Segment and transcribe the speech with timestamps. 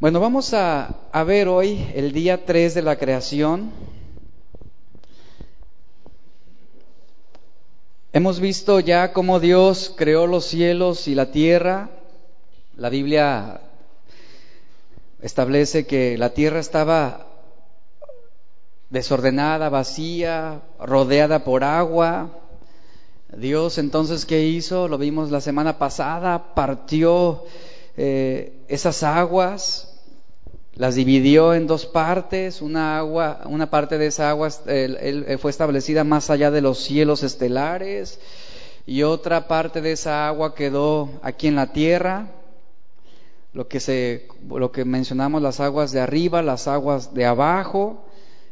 [0.00, 0.94] Bueno, vamos a,
[1.26, 3.72] ver hoy el día 3 de la creación.
[8.12, 11.90] Hemos visto ya cómo Dios creó los cielos y la tierra.
[12.76, 13.60] La Biblia
[15.20, 17.26] establece que la tierra estaba
[18.90, 22.38] desordenada, vacía, rodeada por agua.
[23.36, 24.86] Dios entonces, ¿qué hizo?
[24.86, 27.42] Lo vimos la semana pasada, partió
[28.00, 29.87] eh, esas aguas,
[30.78, 36.30] las dividió en dos partes, una agua, una parte de esa agua fue establecida más
[36.30, 38.20] allá de los cielos estelares
[38.86, 42.30] y otra parte de esa agua quedó aquí en la tierra,
[43.52, 48.04] lo que se, lo que mencionamos las aguas de arriba, las aguas de abajo,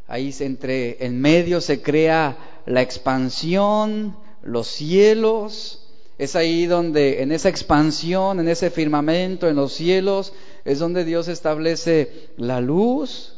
[0.09, 2.37] ahí entre, en medio se crea
[2.67, 5.87] la expansión, los cielos,
[6.19, 10.33] es ahí donde en esa expansión, en ese firmamento, en los cielos,
[10.67, 13.35] es donde Dios establece la luz,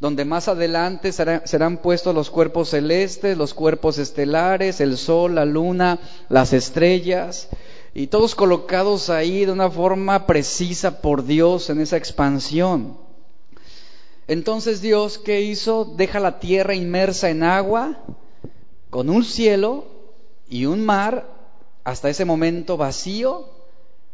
[0.00, 6.00] donde más adelante serán, puestos los cuerpos celestes, los cuerpos estelares, el sol, la luna,
[6.30, 7.50] las estrellas,
[7.92, 12.96] y todos colocados ahí de una forma precisa por Dios en esa expansión.
[14.26, 15.84] Entonces Dios, ¿qué hizo?
[15.84, 17.98] Deja la tierra inmersa en agua,
[18.88, 19.84] con un cielo
[20.48, 21.28] y un mar
[21.84, 23.61] hasta ese momento vacío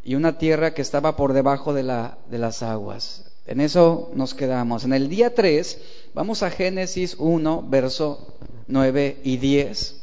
[0.05, 3.25] y una tierra que estaba por debajo de, la, de las aguas.
[3.47, 4.85] En eso nos quedamos.
[4.85, 5.79] En el día 3
[6.15, 8.35] vamos a Génesis 1, verso
[8.67, 9.97] 9 y 10.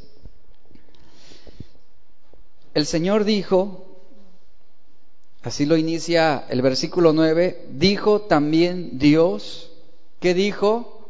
[2.73, 3.85] El Señor dijo,
[5.43, 9.71] así lo inicia el versículo 9, dijo también Dios,
[10.19, 11.07] ¿qué dijo?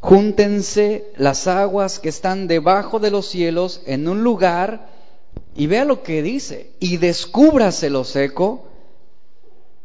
[0.00, 4.95] Júntense las aguas que están debajo de los cielos en un lugar
[5.56, 8.64] y vea lo que dice, y descúbrase lo seco,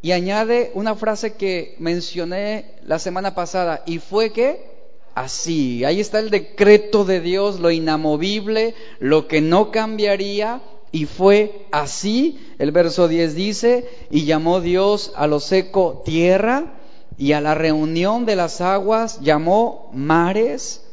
[0.01, 4.69] y añade una frase que mencioné la semana pasada, y fue que
[5.15, 11.67] así, ahí está el decreto de Dios, lo inamovible, lo que no cambiaría, y fue
[11.71, 16.73] así, el verso 10 dice, y llamó Dios a lo seco tierra,
[17.17, 20.83] y a la reunión de las aguas llamó mares,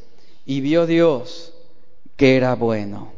[0.47, 1.53] y vio Dios
[2.17, 3.18] que era bueno.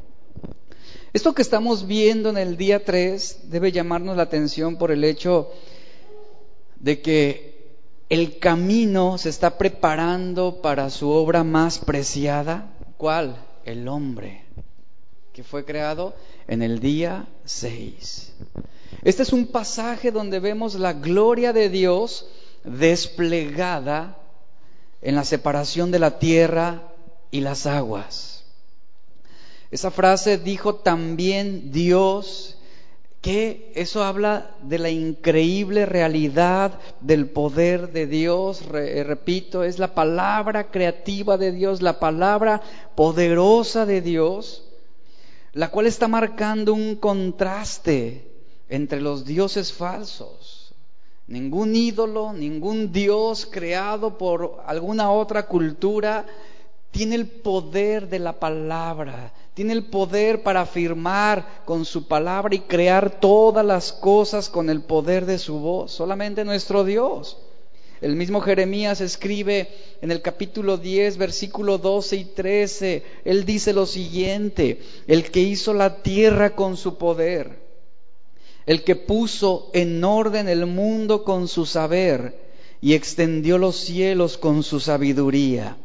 [1.12, 5.50] Esto que estamos viendo en el día 3 debe llamarnos la atención por el hecho
[6.78, 7.50] de que
[8.08, 12.72] el camino se está preparando para su obra más preciada.
[12.96, 13.36] ¿Cuál?
[13.64, 14.44] El hombre,
[15.32, 16.14] que fue creado
[16.46, 18.32] en el día 6.
[19.02, 22.26] Este es un pasaje donde vemos la gloria de Dios
[22.62, 24.16] desplegada
[25.02, 26.82] en la separación de la tierra
[27.32, 28.29] y las aguas.
[29.70, 32.60] Esa frase dijo también Dios,
[33.20, 38.62] que eso habla de la increíble realidad del poder de Dios.
[38.72, 42.62] Eh, repito, es la palabra creativa de Dios, la palabra
[42.94, 44.64] poderosa de Dios,
[45.52, 48.26] la cual está marcando un contraste
[48.70, 50.72] entre los dioses falsos.
[51.26, 56.26] Ningún ídolo, ningún dios creado por alguna otra cultura
[56.90, 62.60] tiene el poder de la palabra, tiene el poder para afirmar con su palabra y
[62.60, 67.36] crear todas las cosas con el poder de su voz, solamente nuestro Dios.
[68.00, 69.68] El mismo Jeremías escribe
[70.00, 75.74] en el capítulo 10, versículo 12 y 13, él dice lo siguiente, el que hizo
[75.74, 77.58] la tierra con su poder,
[78.64, 82.40] el que puso en orden el mundo con su saber
[82.80, 85.76] y extendió los cielos con su sabiduría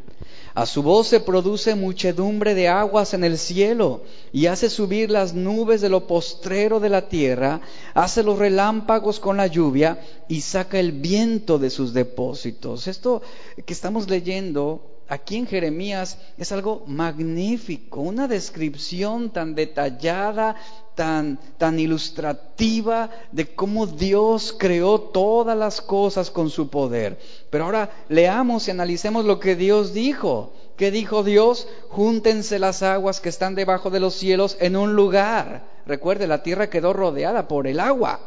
[0.55, 5.33] a su voz se produce muchedumbre de aguas en el cielo y hace subir las
[5.33, 7.59] nubes de lo postrero de la tierra,
[7.93, 9.99] hace los relámpagos con la lluvia
[10.29, 12.88] y saca el viento de sus depósitos.
[12.88, 13.21] Esto
[13.65, 20.55] que estamos leyendo aquí en Jeremías es algo magnífico, una descripción tan detallada,
[20.95, 27.19] tan, tan ilustrativa de cómo Dios creó todas las cosas con su poder.
[27.50, 30.53] Pero ahora leamos y analicemos lo que Dios dijo.
[30.77, 31.68] ¿Qué dijo Dios?
[31.89, 35.65] Júntense las aguas que están debajo de los cielos en un lugar.
[35.86, 38.19] Recuerde, la tierra quedó rodeada por el agua.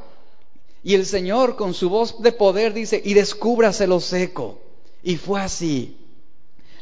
[0.82, 4.60] Y el Señor con su voz de poder dice, y descúbrase lo seco.
[5.02, 5.96] Y fue así.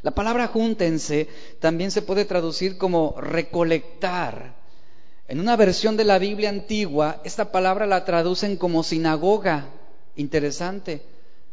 [0.02, 1.28] La palabra júntense
[1.58, 4.55] también se puede traducir como recolectar.
[5.28, 9.70] En una versión de la Biblia antigua, esta palabra la traducen como sinagoga.
[10.14, 11.02] Interesante.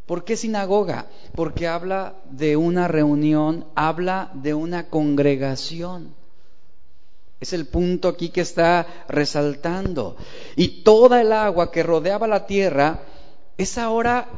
[0.06, 1.06] ¿Por qué sinagoga?
[1.34, 6.14] Porque habla de una reunión, habla de una congregación.
[7.40, 10.16] Es el punto aquí que está resaltando.
[10.56, 13.00] Y toda el agua que rodeaba la tierra
[13.56, 14.28] es ahora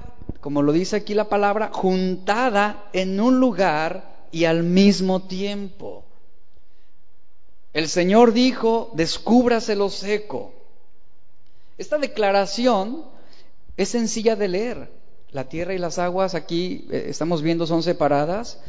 [0.47, 6.05] como lo dice aquí la palabra, juntada en un lugar y al mismo tiempo.
[7.77, 10.55] El Señor dijo, descúbrase lo seco.
[11.77, 13.05] Esta declaración
[13.77, 14.91] es sencilla de leer.
[15.31, 18.61] La tierra y las aguas aquí eh, estamos viendo son separadas,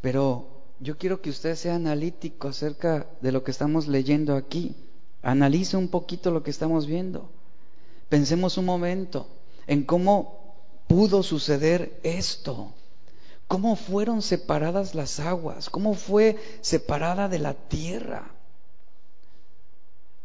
[0.00, 0.48] pero
[0.80, 4.74] yo quiero que usted sea analítico acerca de lo que estamos leyendo aquí.
[5.22, 7.30] Analice un poquito lo que estamos viendo.
[8.08, 9.28] Pensemos un momento
[9.68, 10.56] en cómo
[10.88, 12.72] pudo suceder esto.
[13.46, 15.70] ¿Cómo fueron separadas las aguas?
[15.70, 18.32] ¿Cómo fue separada de la tierra?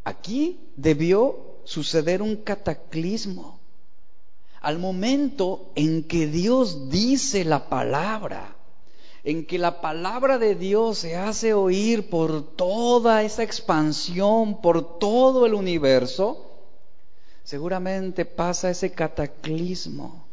[0.03, 3.59] Aquí debió suceder un cataclismo.
[4.61, 8.55] Al momento en que Dios dice la palabra,
[9.23, 15.45] en que la palabra de Dios se hace oír por toda esa expansión, por todo
[15.45, 16.51] el universo,
[17.43, 20.25] seguramente pasa ese cataclismo.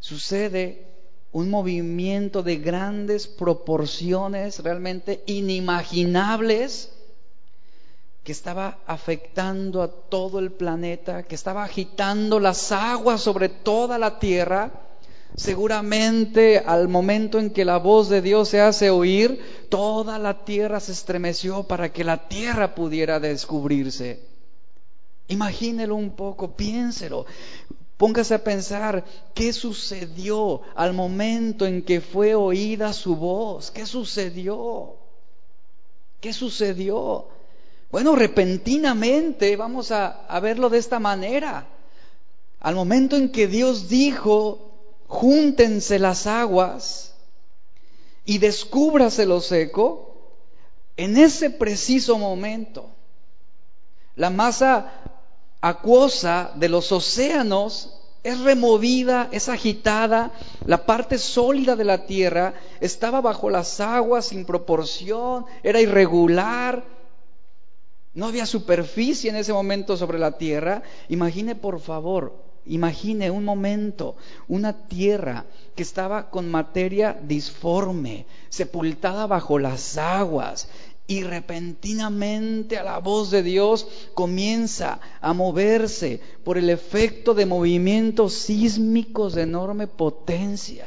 [0.00, 0.86] Sucede
[1.32, 6.93] un movimiento de grandes proporciones realmente inimaginables
[8.24, 14.18] que estaba afectando a todo el planeta, que estaba agitando las aguas sobre toda la
[14.18, 14.72] tierra,
[15.36, 20.80] seguramente al momento en que la voz de Dios se hace oír, toda la tierra
[20.80, 24.20] se estremeció para que la tierra pudiera descubrirse.
[25.28, 27.26] Imagínelo un poco, piénselo.
[27.98, 29.04] Póngase a pensar
[29.34, 33.70] qué sucedió al momento en que fue oída su voz.
[33.70, 34.96] ¿Qué sucedió?
[36.20, 37.33] ¿Qué sucedió?
[37.94, 41.64] Bueno, repentinamente, vamos a, verlo de esta manera.
[42.58, 44.72] Al momento en que Dios dijo,
[45.06, 47.14] júntense las aguas
[48.24, 50.16] y descúbrase lo seco,
[50.96, 52.88] en ese preciso momento,
[54.16, 54.90] la masa
[55.60, 60.32] acuosa de los océanos es removida, es agitada,
[60.66, 66.93] la parte sólida de la tierra estaba bajo las aguas sin proporción, era irregular,
[68.14, 70.82] no había superficie en ese momento sobre la tierra.
[71.08, 72.34] Imagine, por favor,
[72.66, 74.16] imagine un momento,
[74.48, 80.68] una tierra que estaba con materia disforme, sepultada bajo las aguas,
[81.06, 88.32] y repentinamente a la voz de Dios comienza a moverse por el efecto de movimientos
[88.32, 90.86] sísmicos de enorme potencia.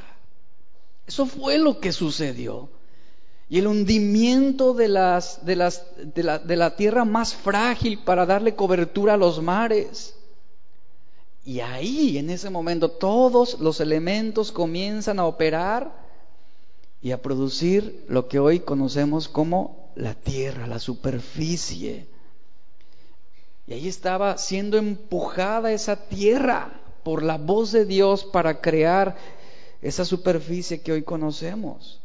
[1.05, 2.69] Eso fue lo que sucedió
[3.49, 8.25] y el hundimiento de, las, de, las, de, la, de la tierra más frágil para
[8.25, 10.15] darle cobertura a los mares.
[11.45, 15.93] Y ahí, en ese momento, todos los elementos comienzan a operar
[17.01, 22.05] y a producir lo que hoy conocemos como la tierra, la superficie.
[23.65, 29.15] Y ahí estaba siendo empujada esa tierra por la voz de Dios para crear
[29.81, 32.01] esa superficie que hoy conocemos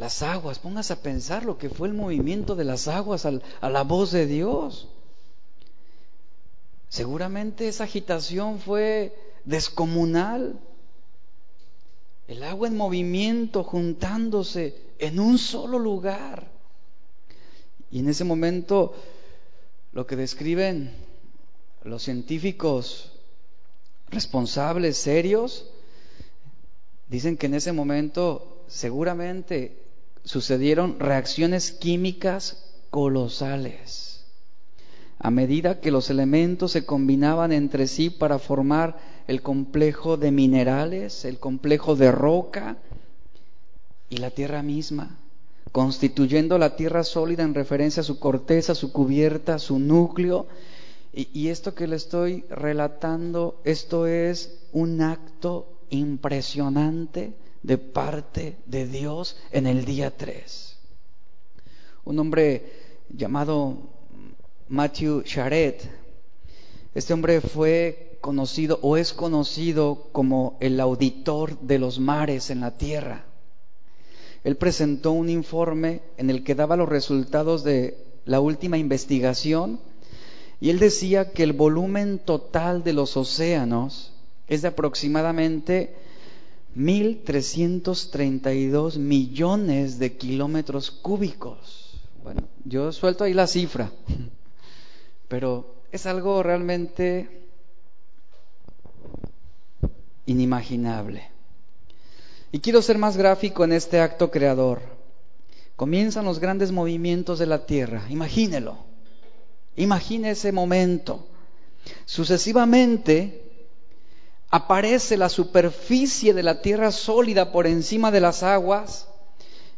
[0.00, 0.58] las aguas.
[0.58, 4.26] Póngase a pensar lo que fue el movimiento de las aguas a la voz de
[4.26, 4.88] Dios.
[6.88, 9.14] Seguramente esa agitación fue
[9.44, 10.58] descomunal.
[12.26, 16.50] El agua en movimiento, juntándose en un solo lugar.
[17.90, 18.94] Y en ese momento,
[19.92, 20.94] lo que describen
[21.84, 23.12] los científicos
[24.08, 25.70] responsables, serios,
[27.08, 29.89] dicen que en ese momento seguramente
[30.24, 34.24] sucedieron reacciones químicas colosales.
[35.18, 41.24] A medida que los elementos se combinaban entre sí para formar el complejo de minerales,
[41.24, 42.78] el complejo de roca
[44.08, 45.18] y la tierra misma,
[45.72, 50.46] constituyendo la tierra sólida en referencia a su corteza, su cubierta, su núcleo.
[51.12, 59.36] Y, esto que le estoy relatando, esto es un acto impresionante de parte de Dios
[59.52, 60.76] en el día 3.
[62.04, 62.72] Un hombre
[63.08, 63.76] llamado
[64.68, 65.88] Matthew Charet,
[66.94, 72.76] este hombre fue conocido o es conocido como el auditor de los mares en la
[72.76, 73.24] tierra.
[74.42, 79.80] Él presentó un informe en el que daba los resultados de la última investigación
[80.60, 84.12] y él decía que el volumen total de los océanos
[84.46, 85.94] es de aproximadamente
[86.76, 91.94] 1.332 millones de kilómetros cúbicos.
[92.22, 93.90] Bueno, yo suelto ahí la cifra,
[95.28, 97.48] pero es algo realmente
[100.26, 101.28] inimaginable.
[102.52, 104.80] Y quiero ser más gráfico en este acto creador.
[105.76, 108.78] Comienzan los grandes movimientos de la Tierra, imagínelo,
[109.76, 111.26] imagine ese momento.
[112.04, 113.49] Sucesivamente
[114.50, 119.06] aparece la superficie de la tierra sólida por encima de las aguas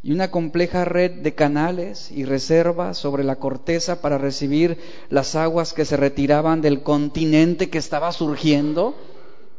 [0.02, 4.78] y una compleja red de canales y reservas sobre la corteza para recibir
[5.10, 8.96] las aguas que se retiraban del continente que estaba surgiendo,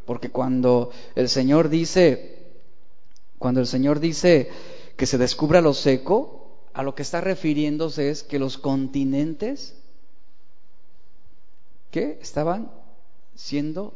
[0.06, 2.40] porque cuando el Señor dice,
[3.38, 4.50] cuando el Señor dice
[4.98, 6.40] que se descubra lo seco,
[6.74, 9.76] a lo que está refiriéndose es que los continentes
[11.92, 12.72] que estaban
[13.36, 13.94] siendo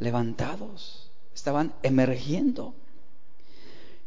[0.00, 2.74] levantados, estaban emergiendo.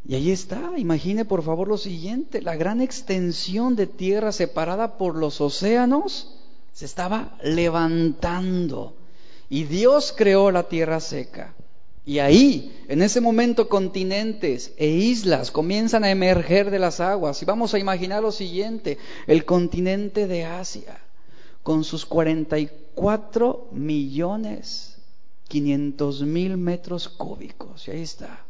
[0.05, 5.15] Y ahí está, imagine por favor lo siguiente, la gran extensión de tierra separada por
[5.15, 6.35] los océanos
[6.73, 8.95] se estaba levantando.
[9.49, 11.53] Y Dios creó la tierra seca.
[12.05, 17.41] Y ahí, en ese momento, continentes e islas comienzan a emerger de las aguas.
[17.41, 20.99] Y vamos a imaginar lo siguiente, el continente de Asia,
[21.61, 24.92] con sus 44 millones
[25.47, 27.87] 500 mil metros cúbicos.
[27.87, 28.45] Y ahí está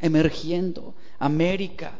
[0.00, 0.94] emergiendo.
[1.18, 1.92] América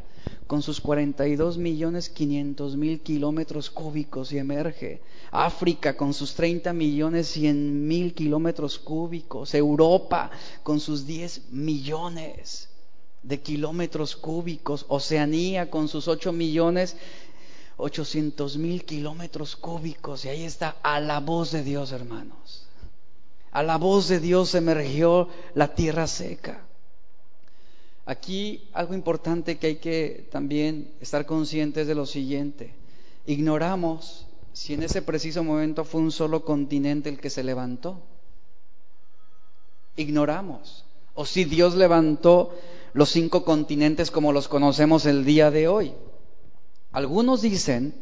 [0.47, 5.03] con sus 42 millones 500 mil kilómetros cúbicos y emerge.
[5.31, 9.55] África con sus 30 millones 100 mil kilómetros cúbicos.
[9.55, 10.31] Europa
[10.63, 12.69] con sus 10 millones
[13.23, 14.87] de kilómetros cúbicos.
[14.89, 16.97] Oceanía con sus 8 millones
[17.79, 20.25] 800 mil kilómetros cúbicos.
[20.25, 22.68] Y ahí está a la voz de Dios, hermanos.
[23.59, 26.61] A la voz de Dios emergió la tierra seca.
[28.07, 32.73] Aquí algo importante que hay que también estar conscientes de lo siguiente.
[33.27, 38.01] Ignoramos si en ese preciso momento fue un solo continente el que se levantó.
[39.97, 40.85] Ignoramos.
[41.15, 42.55] O si Dios levantó
[42.93, 45.95] los cinco continentes como los conocemos el día de hoy.
[46.93, 47.93] Algunos dicen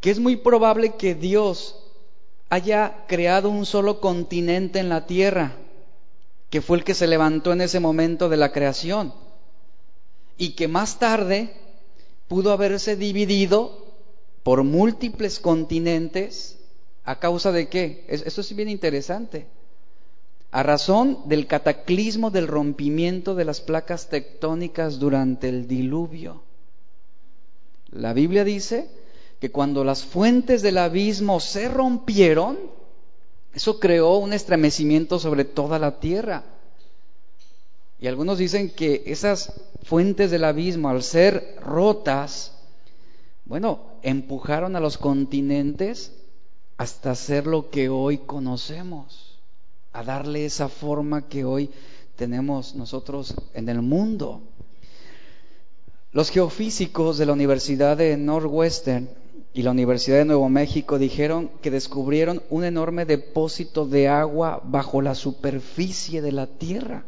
[0.00, 1.87] que es muy probable que Dios
[2.50, 5.56] haya creado un solo continente en la tierra
[6.50, 9.12] que fue el que se levantó en ese momento de la creación
[10.38, 11.52] y que más tarde
[12.26, 13.86] pudo haberse dividido
[14.42, 16.58] por múltiples continentes
[17.04, 18.04] a causa de qué?
[18.08, 19.46] Esto es bien interesante.
[20.50, 26.42] A razón del cataclismo del rompimiento de las placas tectónicas durante el diluvio.
[27.90, 28.88] La Biblia dice
[29.40, 32.58] que cuando las fuentes del abismo se rompieron,
[33.54, 36.44] eso creó un estremecimiento sobre toda la tierra.
[38.00, 39.52] Y algunos dicen que esas
[39.82, 42.52] fuentes del abismo, al ser rotas,
[43.44, 46.12] bueno, empujaron a los continentes
[46.76, 49.38] hasta ser lo que hoy conocemos,
[49.92, 51.70] a darle esa forma que hoy
[52.16, 54.42] tenemos nosotros en el mundo.
[56.12, 59.08] Los geofísicos de la Universidad de Northwestern
[59.58, 65.02] y la Universidad de Nuevo México dijeron que descubrieron un enorme depósito de agua bajo
[65.02, 67.02] la superficie de la Tierra.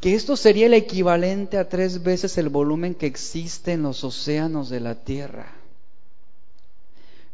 [0.00, 4.70] Que esto sería el equivalente a tres veces el volumen que existe en los océanos
[4.70, 5.52] de la Tierra.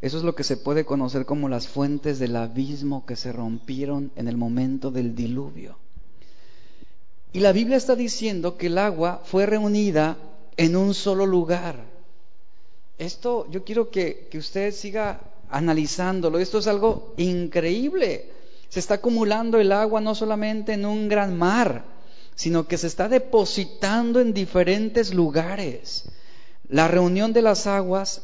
[0.00, 4.10] Eso es lo que se puede conocer como las fuentes del abismo que se rompieron
[4.16, 5.78] en el momento del diluvio.
[7.32, 10.16] Y la Biblia está diciendo que el agua fue reunida
[10.56, 11.89] en un solo lugar
[13.00, 16.38] esto yo quiero que, usted siga analizándolo.
[16.38, 18.30] Esto es algo increíble.
[18.68, 21.84] Se está acumulando el agua no solamente en un gran mar,
[22.34, 26.04] sino que se está depositando en diferentes lugares.
[26.68, 28.20] La reunión de las aguas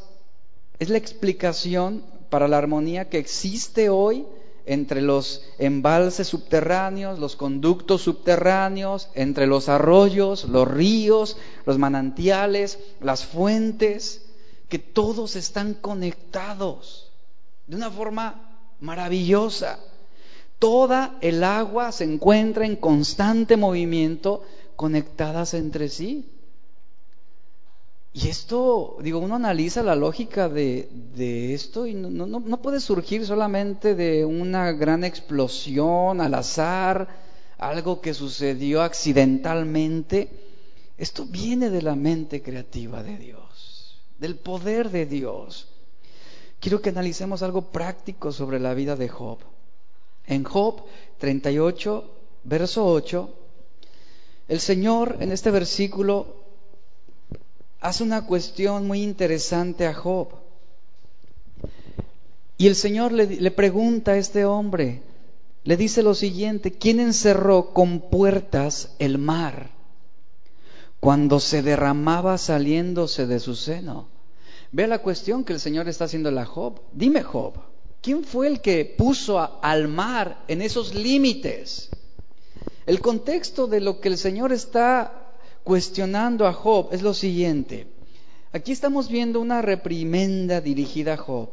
[0.78, 4.26] es la explicación para la armonía que existe hoy
[4.66, 13.24] entre los embalses subterráneos, los conductos subterráneos, entre los arroyos, los ríos, los manantiales, las
[13.24, 14.25] fuentes
[14.68, 17.12] que todos están conectados
[17.66, 19.78] de una forma maravillosa.
[20.58, 24.42] Toda el agua se encuentra en constante movimiento,
[24.74, 26.30] conectadas entre sí.
[28.12, 30.88] Y esto, digo, uno analiza la lógica de,
[31.52, 37.08] esto y no, puede surgir solamente de una gran explosión al azar,
[37.58, 40.30] algo que sucedió accidentalmente.
[40.96, 43.45] Esto viene de la mente creativa de Dios
[44.18, 45.68] del poder de Dios.
[46.60, 49.38] Quiero que analicemos algo práctico sobre la vida de Job.
[50.26, 50.82] En Job
[51.18, 52.10] 38,
[52.44, 53.30] verso 8,
[54.48, 56.44] el Señor en este versículo
[57.80, 60.28] hace una cuestión muy interesante a Job.
[62.58, 65.02] Y el Señor le, le, pregunta a este hombre,
[65.62, 69.75] le dice lo siguiente, ¿quién encerró con puertas el mar?
[71.06, 74.08] Cuando se derramaba saliéndose de su seno.
[74.72, 76.80] Ve la cuestión que el Señor está haciendo a Job.
[76.92, 77.54] Dime, Job,
[78.00, 81.90] ¿Quién fue el que puso al mar en esos límites?
[82.86, 85.30] El contexto de lo que el Señor está
[85.62, 87.86] cuestionando a Job es lo siguiente.
[88.52, 91.50] Aquí estamos viendo una reprimenda dirigida a Job.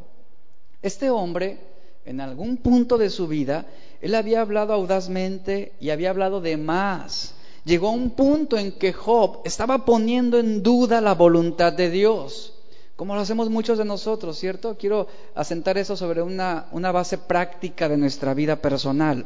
[0.81, 1.59] Este hombre,
[2.05, 3.67] en algún punto de su vida,
[4.01, 7.35] él había hablado audazmente y había hablado de más.
[7.65, 12.53] Llegó a un punto en que Job estaba poniendo en duda la voluntad de Dios,
[12.95, 14.75] como lo hacemos muchos de nosotros, ¿cierto?
[14.77, 19.25] Quiero asentar eso sobre una, una base práctica de nuestra vida personal.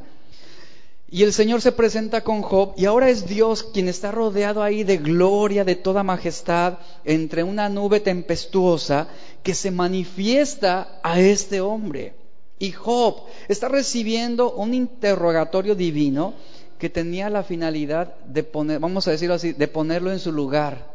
[1.10, 4.84] Y el Señor se presenta con Job y ahora es Dios quien está rodeado ahí
[4.84, 9.08] de gloria, de toda majestad, entre una nube tempestuosa
[9.42, 12.14] que se manifiesta a este hombre.
[12.60, 16.34] Y Job está recibiendo un interrogatorio divino
[16.78, 20.92] que tenía la finalidad de poner, vamos a decirlo así, de ponerlo en su lugar.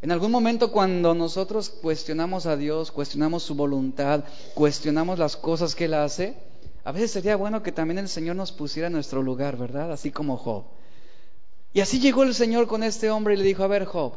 [0.00, 4.24] En algún momento cuando nosotros cuestionamos a Dios, cuestionamos su voluntad,
[4.54, 6.36] cuestionamos las cosas que Él hace,
[6.84, 9.92] a veces sería bueno que también el Señor nos pusiera en nuestro lugar, ¿verdad?
[9.92, 10.64] Así como Job.
[11.74, 14.14] Y así llegó el Señor con este hombre y le dijo, a ver Job,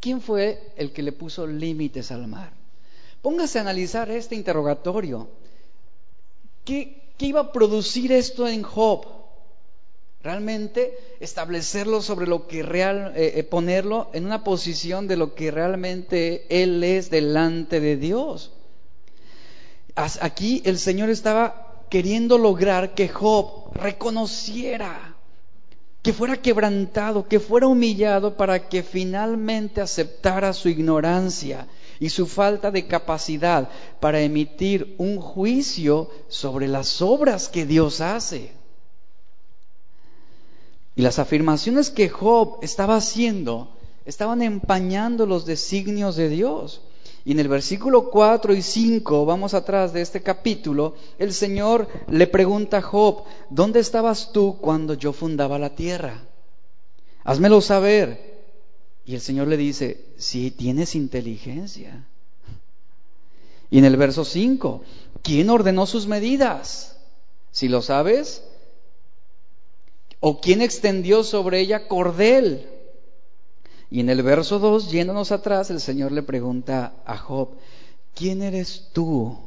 [0.00, 2.52] ¿quién fue el que le puso límites al mar?
[3.20, 5.28] Póngase a analizar este interrogatorio.
[6.64, 9.06] ¿Qué, qué iba a producir esto en Job?
[10.22, 15.50] Realmente establecerlo sobre lo que real, eh, eh, ponerlo en una posición de lo que
[15.50, 18.52] realmente él es delante de Dios.
[19.94, 25.14] Aquí el Señor estaba queriendo lograr que Job reconociera,
[26.02, 31.68] que fuera quebrantado, que fuera humillado para que finalmente aceptara su ignorancia
[32.04, 38.52] y su falta de capacidad para emitir un juicio sobre las obras que Dios hace.
[40.96, 46.82] Y las afirmaciones que Job estaba haciendo estaban empañando los designios de Dios.
[47.24, 52.26] Y en el versículo 4 y 5, vamos atrás de este capítulo, el Señor le
[52.26, 56.20] pregunta a Job, ¿dónde estabas tú cuando yo fundaba la tierra?
[57.24, 58.33] Házmelo saber.
[59.06, 62.06] Y el Señor le dice, si tienes inteligencia.
[63.70, 64.82] Y en el verso 5,
[65.22, 66.96] ¿quién ordenó sus medidas?
[67.50, 68.42] Si lo sabes,
[70.20, 72.68] ¿o quién extendió sobre ella cordel?
[73.90, 77.50] Y en el verso 2, yéndonos atrás, el Señor le pregunta a Job,
[78.14, 79.38] ¿quién eres tú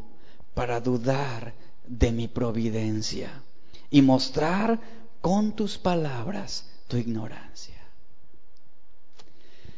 [0.54, 1.54] para dudar
[1.88, 3.44] de mi providencia
[3.90, 4.80] y mostrar
[5.22, 7.47] con tus palabras tu ignorancia?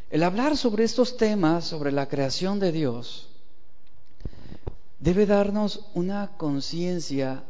[0.10, 3.30] El hablar sobre estos temas, sobre la creación de Dios,
[5.00, 7.44] debe darnos una conciencia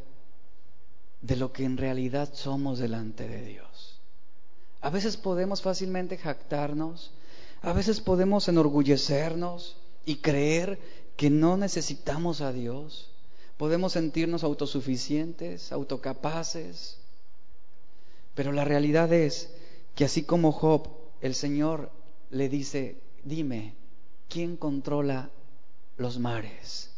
[1.22, 4.02] de lo que en realidad somos delante de Dios.
[4.82, 7.12] A veces podemos fácilmente jactarnos,
[7.62, 10.80] a veces podemos enorgullecernos y creer
[11.16, 13.10] que no necesitamos a Dios.
[13.56, 16.98] Podemos sentirnos autosuficientes, autocapaces.
[18.36, 19.50] Pero la realidad es
[19.96, 20.88] que así como Job,
[21.22, 21.92] el Señor
[22.32, 23.74] le dice, dime,
[24.28, 25.30] ¿quién controla
[25.98, 26.92] los mares?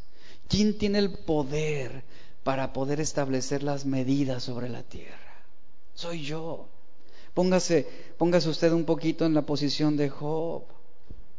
[0.47, 2.03] ¿Quién tiene el poder
[2.43, 5.43] para poder establecer las medidas sobre la tierra?
[5.93, 6.67] Soy yo.
[7.33, 10.63] Póngase, póngase usted un poquito en la posición de Job.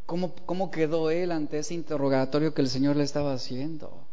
[0.07, 4.07] ¿Cómo, ¿Cómo quedó él ante ese interrogatorio que el Señor le estaba haciendo?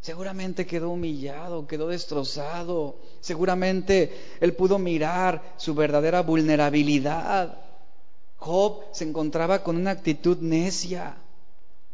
[0.00, 2.96] Seguramente quedó humillado, quedó destrozado.
[3.20, 7.63] Seguramente él pudo mirar su verdadera vulnerabilidad.
[8.44, 11.16] Job se encontraba con una actitud necia,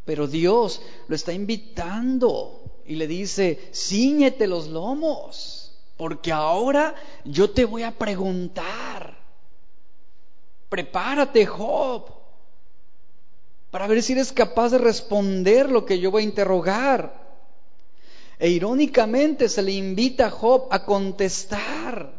[0.04, 5.60] pero Dios lo está invitando y le dice, ciñete los lomos
[6.00, 6.94] porque ahora
[7.26, 9.18] yo te voy a preguntar.
[10.70, 12.06] Prepárate, Job,
[13.70, 17.20] para ver si eres capaz de responder lo que yo voy a interrogar.
[18.38, 22.10] E irónicamente se le invita a Job a contestar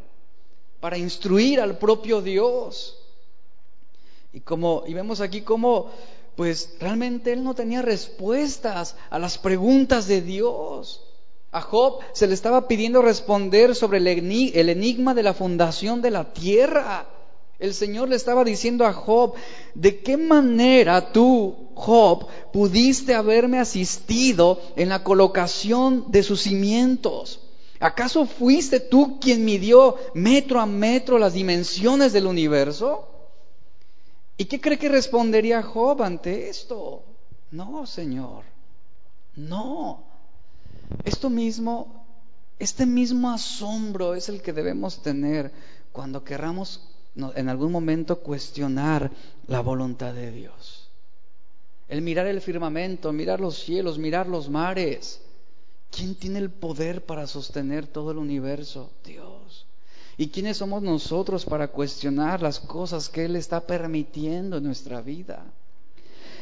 [0.79, 3.00] para instruir al propio Dios.
[4.33, 5.89] Y como y vemos aquí cómo
[6.35, 11.03] pues realmente él no tenía respuestas a las preguntas de Dios.
[11.51, 16.31] A Job se le estaba pidiendo responder sobre el enigma de la fundación de la
[16.33, 17.07] tierra.
[17.59, 19.33] El Señor le estaba diciendo a Job,
[19.75, 27.41] ¿de qué manera tú, Job, pudiste haberme asistido en la colocación de sus cimientos?
[27.81, 33.10] ¿Acaso fuiste tú quien midió metro a metro las dimensiones del universo?
[34.41, 37.03] ¿Y qué cree que respondería Job ante esto?
[37.51, 38.43] No, Señor,
[39.35, 40.03] no.
[41.03, 42.07] Esto mismo,
[42.57, 45.51] este mismo asombro es el que debemos tener
[45.91, 46.89] cuando querramos
[47.35, 49.11] en algún momento cuestionar
[49.45, 50.89] la voluntad de Dios.
[51.87, 55.21] el mirar el firmamento, mirar los cielos, mirar los mares.
[55.91, 58.89] ¿Quién tiene el poder para sostener todo el universo?
[59.05, 59.67] Dios.
[60.21, 65.43] ¿Y quiénes somos nosotros para cuestionar las cosas que Él está permitiendo en nuestra vida?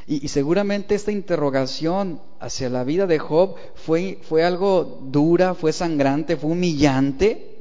[0.05, 6.35] Y, seguramente esta interrogación hacia la vida de Job fue, fue algo dura, fue sangrante,
[6.35, 7.55] fue humillante,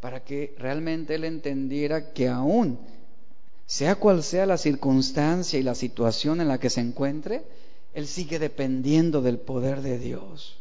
[0.00, 2.78] para que realmente él entendiera que aún,
[3.64, 7.42] sea cual sea la circunstancia y la situación en la que se encuentre,
[7.94, 10.58] él sigue dependiendo del poder de Dios.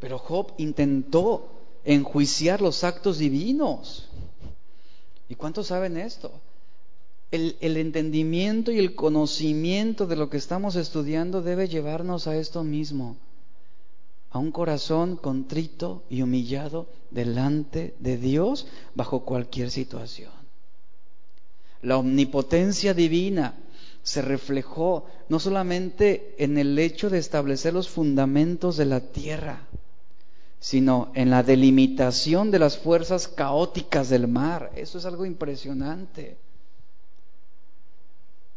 [0.00, 4.08] Pero Job intentó enjuiciar los actos divinos.
[5.28, 6.32] ¿Y cuántos saben esto?
[7.30, 13.16] El, entendimiento y el conocimiento de lo que estamos estudiando debe llevarnos a esto mismo,
[14.30, 18.66] a un corazón contrito y humillado delante de Dios
[18.96, 20.32] bajo cualquier situación.
[21.82, 23.54] La omnipotencia divina
[24.02, 29.68] se reflejó no solamente en el hecho de establecer los fundamentos de la tierra,
[30.60, 34.70] sino en la delimitación de las fuerzas caóticas del mar.
[34.76, 36.38] Eso es algo impresionante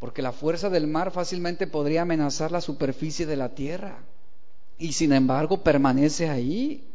[0.03, 3.99] porque la fuerza del mar fácilmente podría amenazar la superficie de la tierra,
[4.77, 6.85] y sin embargo permanece ahí.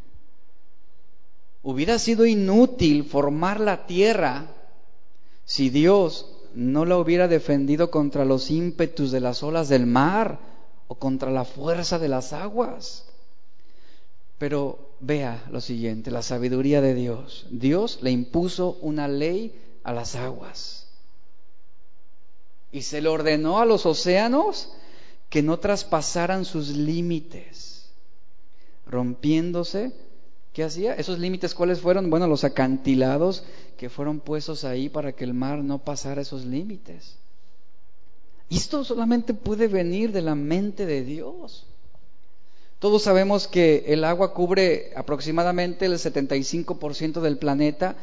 [1.62, 4.48] Hubiera sido inútil formar la tierra
[5.46, 10.38] si Dios no la hubiera defendido contra los ímpetus de las olas del mar
[10.86, 13.06] o contra la fuerza de las aguas.
[14.36, 17.46] Pero vea lo siguiente, la sabiduría de Dios.
[17.50, 20.88] Dios le impuso una ley a las aguas
[22.70, 24.70] y se le ordenó a los océanos
[25.30, 27.90] que no traspasaran sus límites,
[28.86, 29.92] rompiéndose.
[30.52, 30.94] ¿Qué hacía?
[30.94, 32.10] ¿Esos límites cuáles fueron?
[32.10, 33.44] Bueno, los acantilados
[33.76, 37.16] que fueron puestos ahí para que el mar no pasara esos límites.
[38.48, 41.66] Y esto solamente puede venir de la mente de Dios.
[42.78, 47.96] Todos sabemos que el agua cubre aproximadamente el 75% del planeta,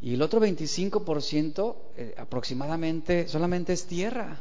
[0.00, 4.40] y el otro 25% eh, aproximadamente solamente es tierra.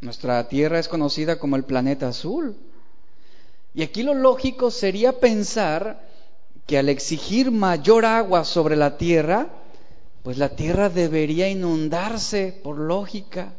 [0.00, 2.56] Nuestra tierra es conocida como el planeta azul.
[3.74, 6.06] Y aquí lo lógico sería pensar
[6.66, 9.48] que al exigir mayor agua sobre la tierra,
[10.22, 13.52] pues la tierra debería inundarse por lógica.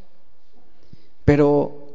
[1.26, 1.90] Pero,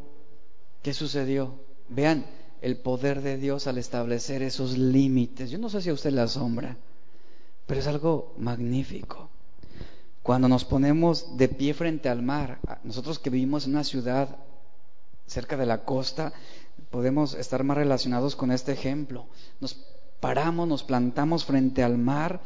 [0.82, 1.61] ¿qué sucedió?
[1.94, 2.24] Vean
[2.60, 5.50] el poder de Dios al establecer esos límites.
[5.50, 6.76] Yo no sé si a usted le asombra.
[7.66, 9.30] Pero es algo magnífico.
[10.22, 14.36] Cuando nos ponemos de pie frente al mar, nosotros que vivimos en una ciudad
[15.26, 16.32] cerca de la costa,
[16.90, 19.26] podemos estar más relacionados con este ejemplo.
[19.60, 19.74] Nos
[20.20, 22.40] paramos, nos plantamos frente al mar.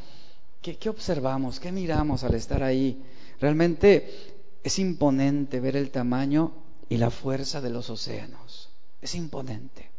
[0.62, 1.61] ¿Qué, observamos?
[1.61, 3.04] ¿Qué miramos al estar ahí?
[3.40, 6.52] Realmente es imponente ver el tamaño
[6.88, 8.65] y la fuerza de los océanos.
[9.00, 9.90] Es imponente.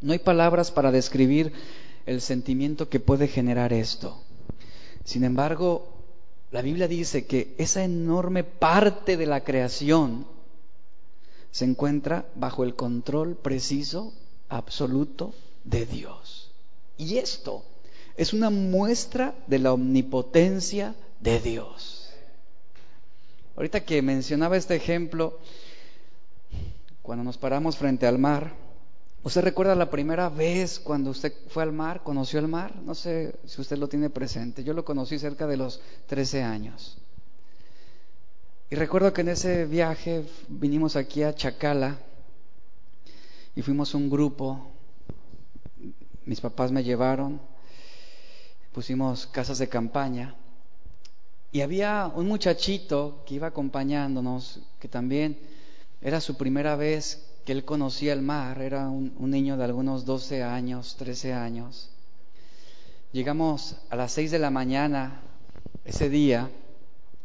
[0.00, 1.52] No hay palabras para describir
[2.06, 4.20] el sentimiento que puede generar esto.
[5.04, 5.92] Sin embargo,
[6.50, 10.26] la Biblia dice que esa enorme parte de la creación
[11.50, 14.12] se encuentra bajo el control preciso,
[14.48, 16.50] absoluto de Dios.
[16.96, 17.64] Y esto
[18.16, 22.10] es una muestra de la omnipotencia de Dios.
[23.56, 25.38] Ahorita que mencionaba este ejemplo,
[27.02, 28.54] cuando nos paramos frente al mar,
[29.24, 32.74] ¿Usted recuerda la primera vez cuando usted fue al mar, conoció el mar?
[32.82, 34.64] No sé si usted lo tiene presente.
[34.64, 36.98] Yo lo conocí cerca de los 13 años.
[38.68, 41.98] Y recuerdo que en ese viaje vinimos aquí a Chacala
[43.54, 44.72] y fuimos un grupo.
[46.24, 47.40] Mis papás me llevaron,
[48.72, 50.34] pusimos casas de campaña
[51.52, 55.38] y había un muchachito que iba acompañándonos, que también
[56.02, 60.42] era su primera vez que él conocía el mar, era un, niño de algunos 12
[60.42, 61.90] años, 13 años.
[63.12, 65.20] Llegamos a las 6 de la mañana
[65.84, 66.50] ese día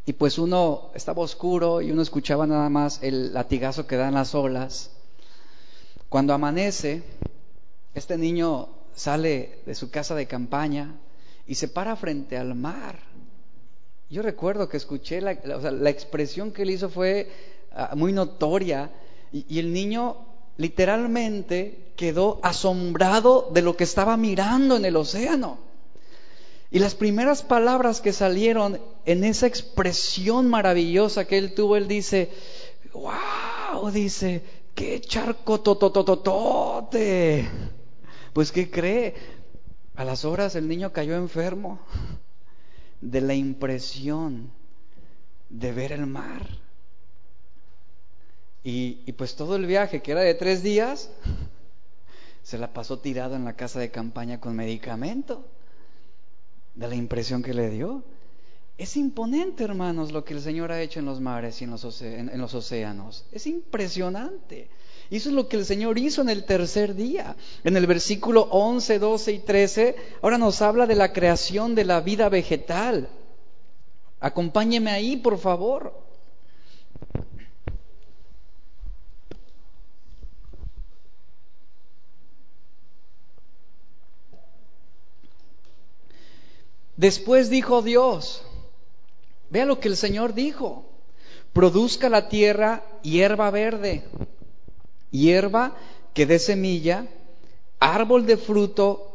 [0.05, 4.35] y pues uno estaba oscuro y uno escuchaba nada más el latigazo que dan las
[4.35, 4.91] olas.
[6.09, 7.03] Cuando amanece,
[7.93, 10.95] este niño sale de su casa de campaña
[11.47, 12.99] y se para frente al mar.
[14.09, 17.56] Yo recuerdo que escuché, la, la expresión que él hizo fue
[17.95, 18.91] muy notoria
[19.31, 20.17] y, el niño
[20.57, 25.59] literalmente quedó asombrado de lo que estaba mirando en el océano.
[26.69, 32.29] Y las primeras palabras que salieron en esa expresión maravillosa que él tuvo, él dice,
[32.93, 34.43] wow, dice,
[34.75, 37.47] qué charco totototote.
[38.33, 39.15] Pues ¿qué cree?
[39.95, 41.79] A las horas el niño cayó enfermo
[43.01, 44.51] de la impresión
[45.49, 46.66] de ver el mar.
[48.69, 51.09] Y, pues todo el viaje, que era de tres días,
[52.43, 55.45] se la pasó tirado en la casa de campaña con medicamento,
[56.75, 58.03] de la impresión que le dio.
[58.77, 62.53] Es imponente, hermanos, lo que el Señor ha hecho en los mares y en los,
[62.55, 63.25] océanos.
[63.31, 64.69] Es impresionante.
[65.09, 67.37] Es lo que el Señor hizo en el tercer día.
[67.63, 72.01] En el versículo 11, 12 y 13, ahora nos habla de la creación de la
[72.01, 73.07] vida vegetal.
[74.19, 76.05] Acompáñeme ahí, por favor.
[86.97, 88.43] Después dijo Dios,
[89.49, 90.85] Vea lo que el Señor dijo.
[91.53, 94.03] Produzca la tierra hierba verde,
[95.09, 95.75] hierba
[96.13, 97.07] que dé semilla,
[97.79, 99.13] árbol de fruto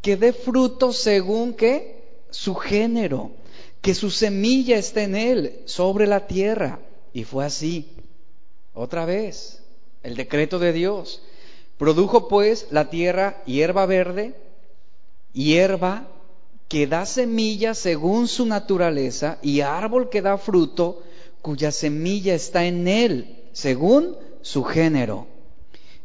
[0.00, 3.30] que dé fruto según que su género,
[3.80, 6.80] que su semilla esté en él, sobre la tierra.
[7.12, 7.88] Y fue así.
[8.74, 9.62] Otra vez,
[10.02, 11.22] el decreto de Dios.
[11.78, 14.34] Produjo pues la tierra hierba verde,
[15.32, 16.08] hierba
[16.68, 21.02] que da semilla según su naturaleza y árbol que da fruto
[21.42, 25.26] cuya semilla está en él según su género.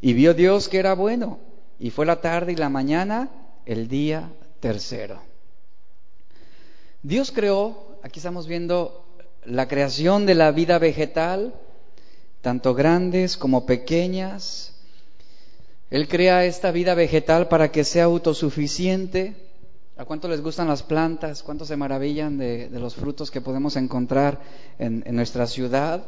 [0.01, 1.39] Y vio Dios que era bueno
[1.79, 3.29] y fue la tarde y la mañana
[3.65, 5.21] el día tercero.
[7.01, 9.05] Dios creó, aquí estamos viendo
[9.45, 11.53] la creación de la vida vegetal,
[12.41, 14.73] tanto grandes como pequeñas.
[15.89, 19.48] Él crea esta vida vegetal para que sea autosuficiente,
[19.99, 21.43] ¿A cuánto les gustan las plantas?
[21.43, 24.39] ¿Cuántos se maravillan de, los frutos que podemos encontrar
[24.77, 26.05] en, en nuestra ciudad?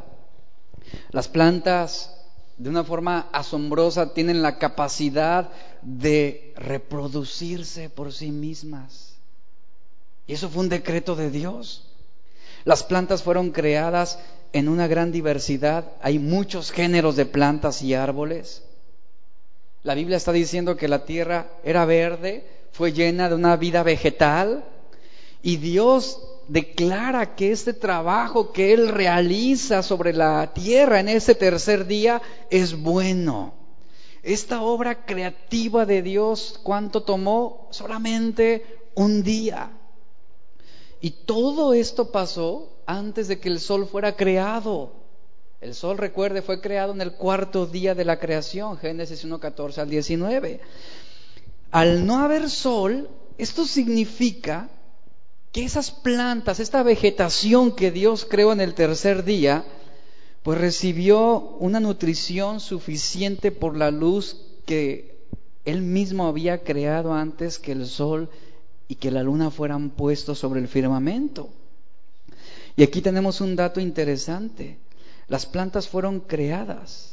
[1.10, 2.10] Las plantas,
[2.56, 5.50] de una forma asombrosa, tienen la capacidad
[5.82, 9.16] de reproducirse por sí mismas.
[10.26, 11.86] Y eso fue un decreto de Dios.
[12.64, 14.18] Las plantas fueron creadas
[14.54, 15.92] en una gran diversidad.
[16.00, 18.62] Hay muchos géneros de plantas y árboles.
[19.82, 24.64] La Biblia está diciendo que la tierra era verde, fue llena de una vida vegetal
[25.42, 31.86] y Dios declara que este trabajo que Él realiza sobre la tierra en ese tercer
[31.86, 33.54] día es bueno.
[34.22, 37.68] Esta obra creativa de Dios, ¿cuánto tomó?
[37.70, 39.70] Solamente un día.
[41.00, 44.92] Y todo esto pasó antes de que el sol fuera creado.
[45.60, 49.80] El sol, recuerde, fue creado en el cuarto día de la creación, Génesis 1, 14
[49.80, 50.60] al 19
[51.72, 53.08] al no haber sol,
[53.38, 54.68] esto significa
[55.52, 59.64] que esas plantas, esta vegetación que Dios creó en el tercer día,
[60.42, 65.26] pues recibió una nutrición suficiente por la luz que
[65.64, 68.28] Él mismo había creado antes que el sol
[68.86, 71.48] y que la luna fueran puestos sobre el firmamento.
[72.76, 74.78] Y aquí tenemos un dato interesante.
[75.26, 77.11] Las plantas fueron creadas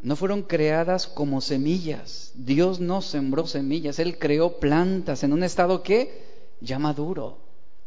[0.00, 2.32] no fueron creadas como semillas.
[2.34, 6.26] Dios no sembró semillas, Él creó plantas en un estado que
[6.60, 7.38] ya maduro,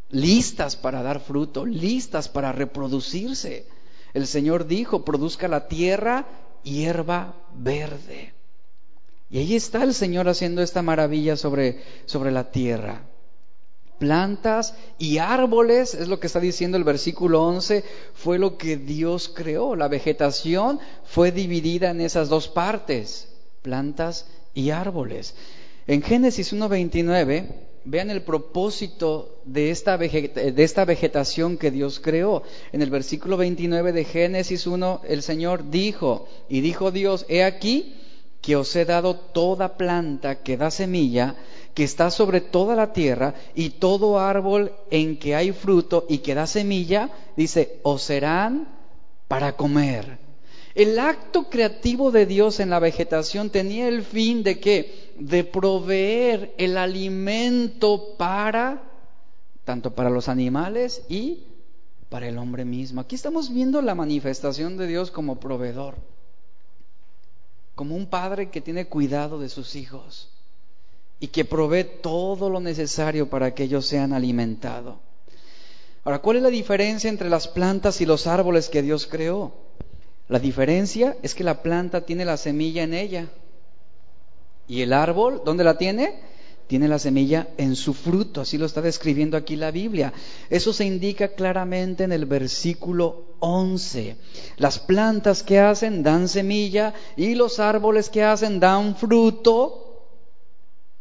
[0.10, 3.66] listas para dar fruto, listas para reproducirse.
[4.14, 6.26] El Señor dijo, produzca la tierra
[6.64, 8.34] hierba verde.
[9.30, 13.11] Y ahí está el Señor haciendo esta maravilla sobre, sobre la tierra
[14.02, 17.84] plantas y árboles, es lo que está diciendo el versículo 11,
[18.16, 19.76] fue lo que Dios creó.
[19.76, 23.28] La vegetación fue dividida en esas dos partes,
[23.62, 25.36] plantas y árboles.
[25.86, 27.46] En Génesis 1.29,
[27.86, 32.42] vean el propósito de esta, de esta vegetación que Dios creó.
[32.72, 37.98] En el versículo 29 de Génesis 1, el Señor dijo, y dijo Dios, he aquí
[38.42, 41.36] que os he dado toda planta que da semilla,
[41.74, 46.36] que está sobre toda la tierra y todo árbol en que hay fruto y que
[46.36, 48.68] da semilla, dice, os serán
[49.28, 50.20] para comer.
[50.76, 56.54] El acto creativo de Dios en la vegetación tenía el fin de que de proveer
[56.58, 58.84] el alimento para
[59.66, 61.44] tanto para los animales y
[62.10, 63.00] para el hombre mismo.
[63.00, 65.96] Aquí estamos viendo la manifestación de Dios como proveedor,
[67.76, 70.30] como un padre que tiene cuidado de sus hijos
[71.22, 74.96] y que provee todo lo necesario para que ellos sean alimentados.
[76.04, 79.54] Ahora, ¿cuál es la diferencia entre las plantas y los árboles que Dios creó?
[80.28, 83.28] La diferencia es que la planta tiene la semilla en ella.
[84.68, 86.16] ¿Y el árbol, dónde la tiene?
[86.66, 90.14] Tiene la semilla en su fruto, así lo está describiendo aquí la Biblia.
[90.50, 94.16] Eso se indica claramente en el versículo 11.
[94.58, 99.91] Las plantas que hacen dan semilla y los árboles que hacen dan fruto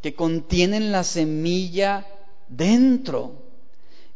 [0.01, 2.05] que contienen la semilla
[2.47, 3.41] dentro.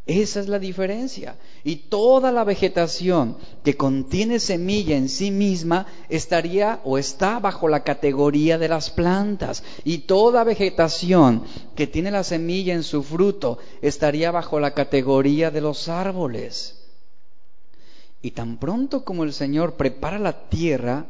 [0.08, 1.36] Esa es la diferencia.
[1.64, 7.84] Y toda la vegetación que contiene semilla en sí misma estaría o está bajo la
[7.84, 9.64] categoría de las plantas.
[9.84, 11.44] Y toda vegetación
[11.76, 16.84] que tiene la semilla en su fruto estaría bajo la categoría de los árboles.
[18.22, 21.08] Y tan pronto como el Señor prepara la tierra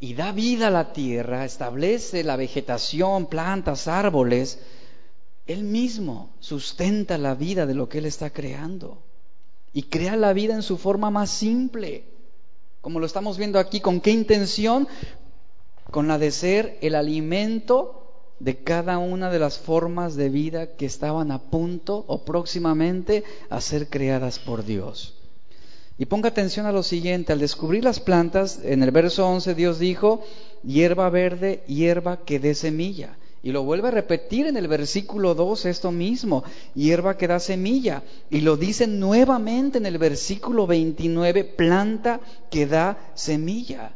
[0.00, 4.58] y da vida a la tierra, establece la vegetación, plantas, árboles,
[5.46, 8.98] él mismo sustenta la vida de lo que Él está creando.
[9.72, 12.04] Y crea la vida en su forma más simple.
[12.80, 14.88] Como lo estamos viendo aquí, ¿con qué intención?
[15.90, 18.02] Con la de ser el alimento
[18.40, 23.60] de cada una de las formas de vida que estaban a punto o próximamente a
[23.60, 25.15] ser creadas por Dios.
[25.98, 29.78] Y ponga atención a lo siguiente, al descubrir las plantas, en el verso 11 Dios
[29.78, 30.22] dijo,
[30.62, 33.16] hierba verde, hierba que dé semilla.
[33.42, 38.02] Y lo vuelve a repetir en el versículo 2 esto mismo, hierba que da semilla.
[38.28, 43.94] Y lo dice nuevamente en el versículo 29, planta que da semilla.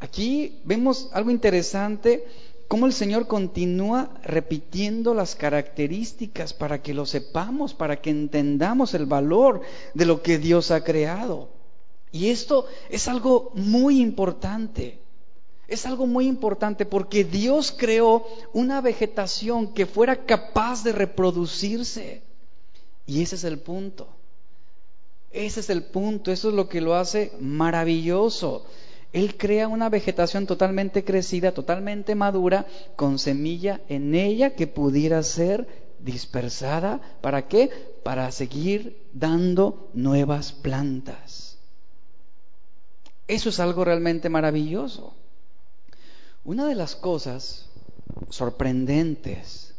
[0.00, 2.24] Aquí vemos algo interesante,
[2.72, 9.04] cómo el Señor continúa repitiendo las características para que lo sepamos, para que entendamos el
[9.04, 9.60] valor
[9.92, 11.50] de lo que Dios ha creado.
[12.12, 15.02] Y esto es algo muy importante
[15.68, 22.22] es algo muy importante porque Dios creó una vegetación que fuera capaz de reproducirse.
[23.06, 24.08] Y ese es el punto.
[25.30, 28.64] Ese es el punto, eso es lo que lo hace maravilloso.
[29.12, 35.66] Él crea una vegetación totalmente crecida, totalmente madura, con semilla en ella que pudiera ser
[35.98, 37.00] dispersada.
[37.20, 37.70] ¿Para qué?
[38.02, 41.58] Para seguir dando nuevas plantas.
[43.28, 45.14] Eso es algo realmente maravilloso.
[46.44, 47.68] Una de las cosas
[48.30, 49.74] sorprendentes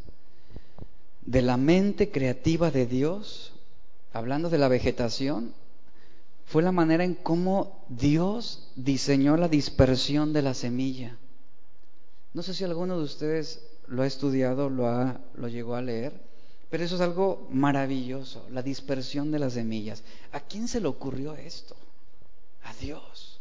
[1.26, 3.52] de la mente creativa de Dios,
[4.12, 5.54] hablando de la vegetación,
[6.46, 11.16] fue la manera en cómo Dios diseñó la dispersión de la semilla.
[12.32, 16.20] No sé si alguno de ustedes lo ha estudiado, lo, ha, lo llegó a leer,
[16.70, 20.02] pero eso es algo maravilloso, la dispersión de las semillas.
[20.32, 21.76] ¿A quién se le ocurrió esto?
[22.64, 23.40] A Dios.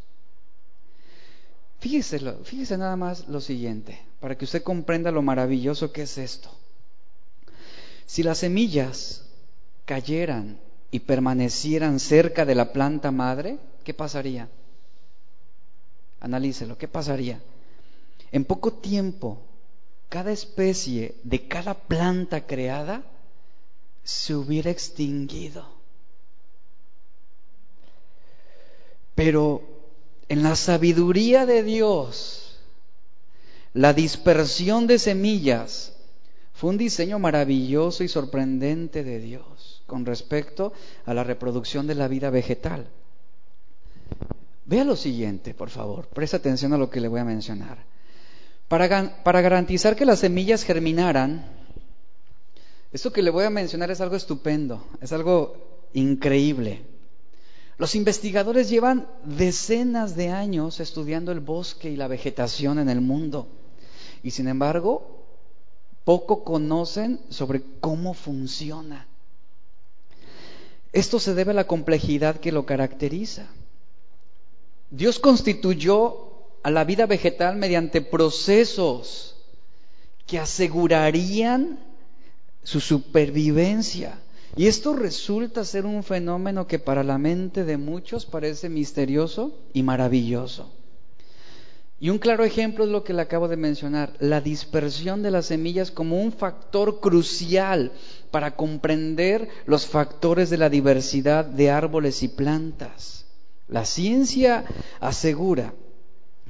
[1.79, 6.49] Fíjese, fíjese nada más lo siguiente, para que usted comprenda lo maravilloso que es esto.
[8.05, 9.25] Si las semillas
[9.85, 10.59] cayeran
[10.93, 14.47] y permanecieran cerca de la planta madre, ¿qué pasaría?
[16.19, 17.41] Analícelo, ¿qué pasaría?
[18.31, 19.41] En poco tiempo,
[20.07, 23.03] cada especie de cada planta creada
[24.03, 25.67] se hubiera extinguido.
[29.15, 29.63] Pero
[30.29, 32.59] en la sabiduría de Dios,
[33.73, 35.93] la dispersión de semillas
[36.53, 39.52] fue un diseño maravilloso y sorprendente de Dios
[39.93, 40.73] con respecto
[41.05, 42.87] a la reproducción de la vida vegetal.
[44.65, 47.77] Vea lo siguiente, por favor, presta atención a lo que le voy a mencionar.
[48.67, 51.45] Para, para garantizar que las semillas germinaran,
[52.91, 56.81] esto que le voy a mencionar es algo estupendo, es algo increíble.
[57.77, 63.47] Los investigadores llevan decenas de años estudiando el bosque y la vegetación en el mundo
[64.23, 65.23] y sin embargo
[66.03, 69.12] poco conocen sobre cómo funciona.
[70.93, 73.47] Esto se debe a la complejidad que lo caracteriza.
[74.91, 79.35] Dios constituyó a la vida vegetal mediante procesos
[80.27, 81.79] que asegurarían
[82.63, 84.19] su supervivencia.
[84.55, 89.81] Y esto resulta ser un fenómeno que para la mente de muchos parece misterioso y
[89.81, 90.71] maravilloso.
[91.99, 95.47] Y un claro ejemplo es lo que le acabo de mencionar, la dispersión de las
[95.47, 97.93] semillas como un factor crucial
[98.33, 103.27] para comprender los factores de la diversidad de árboles y plantas.
[103.67, 104.65] La ciencia
[104.99, 105.75] asegura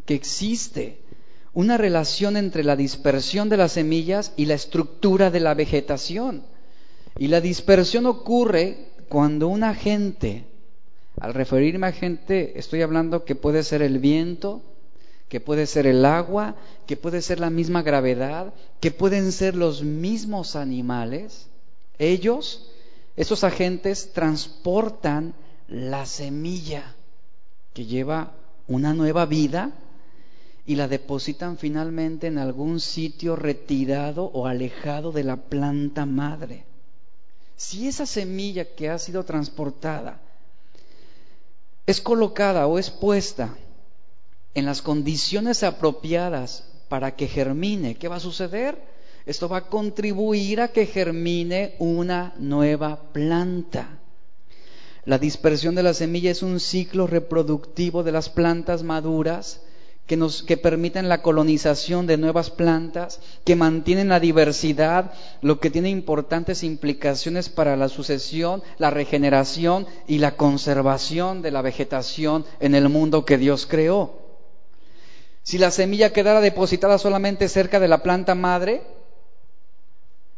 [0.05, 1.01] que existe
[1.51, 6.43] una relación entre la dispersión de las semillas y la estructura de la vegetación.
[7.19, 10.45] Y la dispersión ocurre cuando un agente,
[11.19, 14.61] al referirme a agente, estoy hablando que puede ser el viento,
[15.27, 16.55] que puede ser el agua,
[16.87, 21.49] que puede ser la misma gravedad, que pueden ser los mismos animales.
[21.99, 22.69] Ellos,
[23.15, 25.35] esos agentes, transportan
[25.67, 26.95] la semilla
[27.73, 28.33] que lleva
[28.67, 29.71] una nueva vida
[30.65, 36.65] y la depositan finalmente en algún sitio retirado o alejado de la planta madre.
[37.57, 40.21] Si esa semilla que ha sido transportada
[41.85, 43.55] es colocada o es puesta
[44.53, 48.92] en las condiciones apropiadas para que germine, ¿qué va a suceder?
[49.25, 53.99] Esto va a contribuir a que germine una nueva planta.
[55.05, 59.61] La dispersión de la semilla es un ciclo reproductivo de las plantas maduras
[60.07, 65.69] que, nos, que permiten la colonización de nuevas plantas, que mantienen la diversidad, lo que
[65.69, 72.75] tiene importantes implicaciones para la sucesión, la regeneración y la conservación de la vegetación en
[72.75, 74.19] el mundo que Dios creó.
[75.43, 78.81] Si la semilla quedara depositada solamente cerca de la planta madre,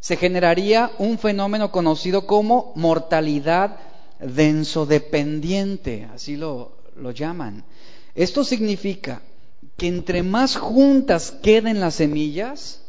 [0.06, 3.78] se generaría un fenómeno conocido como mortalidad
[4.20, 7.64] densodependiente, así lo, lo llaman.
[8.14, 9.24] Esto significa
[9.76, 12.84] que entre más juntas queden las semillas,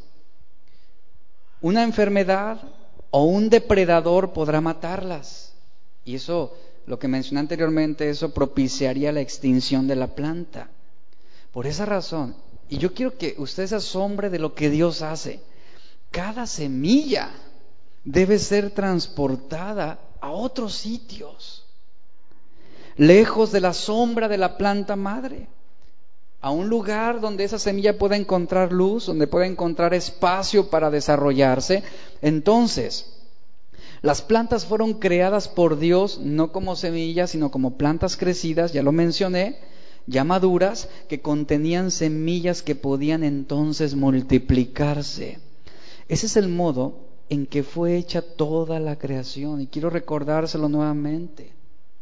[1.62, 2.60] una enfermedad
[3.08, 5.54] o un depredador podrá matarlas.
[6.04, 6.54] Y eso,
[6.84, 10.68] lo que mencioné anteriormente, eso propiciaría la extinción de la planta.
[11.50, 12.36] Por esa razón,
[12.68, 15.40] y yo quiero que usted se asombre de lo que Dios hace.
[16.16, 17.28] Cada semilla
[18.02, 21.66] debe ser transportada a otros sitios,
[22.96, 25.46] lejos de la sombra de la planta madre
[26.40, 31.82] a un lugar donde esa semilla pueda encontrar luz, donde pueda encontrar espacio para desarrollarse.
[32.22, 33.04] Entonces,
[34.00, 38.92] las plantas fueron creadas por Dios no como semillas, sino como plantas crecidas, ya lo
[38.92, 39.58] mencioné,
[40.06, 45.44] ya maduras, que contenían semillas que podían entonces multiplicarse.
[46.08, 51.52] Ese es el modo en que fue hecha toda la creación y quiero recordárselo nuevamente.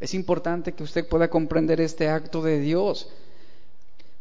[0.01, 3.09] Es importante que usted pueda comprender este acto de Dios.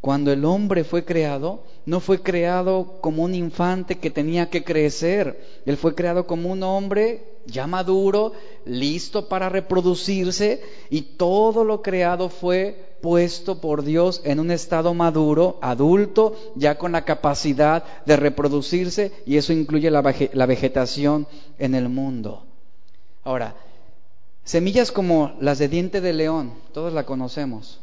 [0.04, 5.62] Cuando el hombre fue creado, no fue creado como un infante que tenía que crecer.
[5.66, 8.34] Él fue creado como un hombre ya maduro,
[8.66, 15.58] listo para reproducirse, y todo lo creado fue puesto por Dios en un estado maduro,
[15.62, 21.28] adulto, ya con la capacidad de reproducirse, y eso incluye la, vegetación
[21.60, 22.44] en el mundo.
[23.24, 23.56] Ahora,
[24.44, 27.80] semillas como las de diente de león, todos la conocemos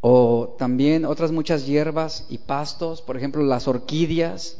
[0.00, 4.58] o también otras muchas hierbas y pastos, por ejemplo las orquídeas,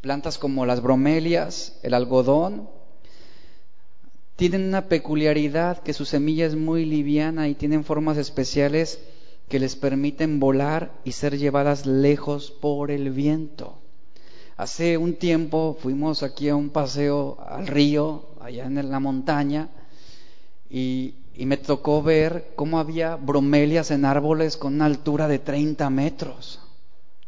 [0.00, 2.68] plantas como las bromelias, el algodón,
[4.36, 8.98] tienen una peculiaridad que su semilla es muy liviana y tienen formas especiales
[9.50, 13.76] que les permiten volar y ser llevadas lejos por el viento.
[14.56, 19.68] Hace un tiempo fuimos aquí a un paseo al río, allá en la montaña,
[20.70, 25.88] y y me tocó ver cómo había bromelias en árboles con una altura de 30
[25.88, 26.60] metros.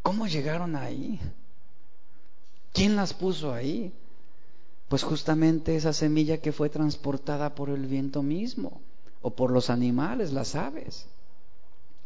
[0.02, 1.18] ¿Cómo llegaron ahí?
[2.74, 3.90] ¿Quién las puso ahí?
[4.90, 8.82] Pues justamente esa semilla que fue transportada por el viento mismo
[9.22, 11.06] o por los animales, las aves.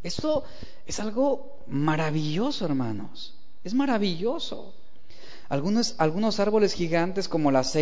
[0.05, 0.45] Esto
[0.87, 3.35] es algo maravilloso, hermanos.
[3.65, 4.75] Es maravilloso.
[5.49, 7.75] Algunos, algunos árboles gigantes como las,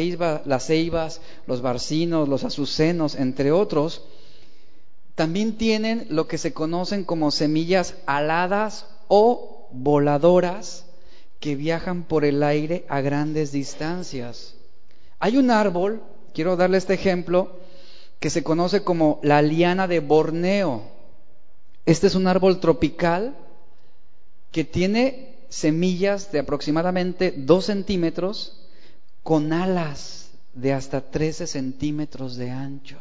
[0.45, 4.03] las ceibas, los barcinos, los azucenos, entre otros,
[5.15, 10.85] también tienen lo que se conocen como semillas aladas o voladoras
[11.41, 14.55] que viajan por el aire a grandes distancias.
[15.19, 16.03] Hay un árbol,
[16.35, 17.59] quiero darle este ejemplo,
[18.19, 20.83] que se conoce como la liana de Borneo.
[21.87, 23.37] Este es un árbol tropical
[24.51, 28.61] que tiene semillas de aproximadamente 2 centímetros
[29.23, 32.99] con alas de hasta 13 centímetros de ancho.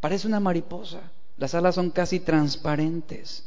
[0.00, 1.12] Parece una mariposa.
[1.36, 3.44] Las alas son casi transparentes.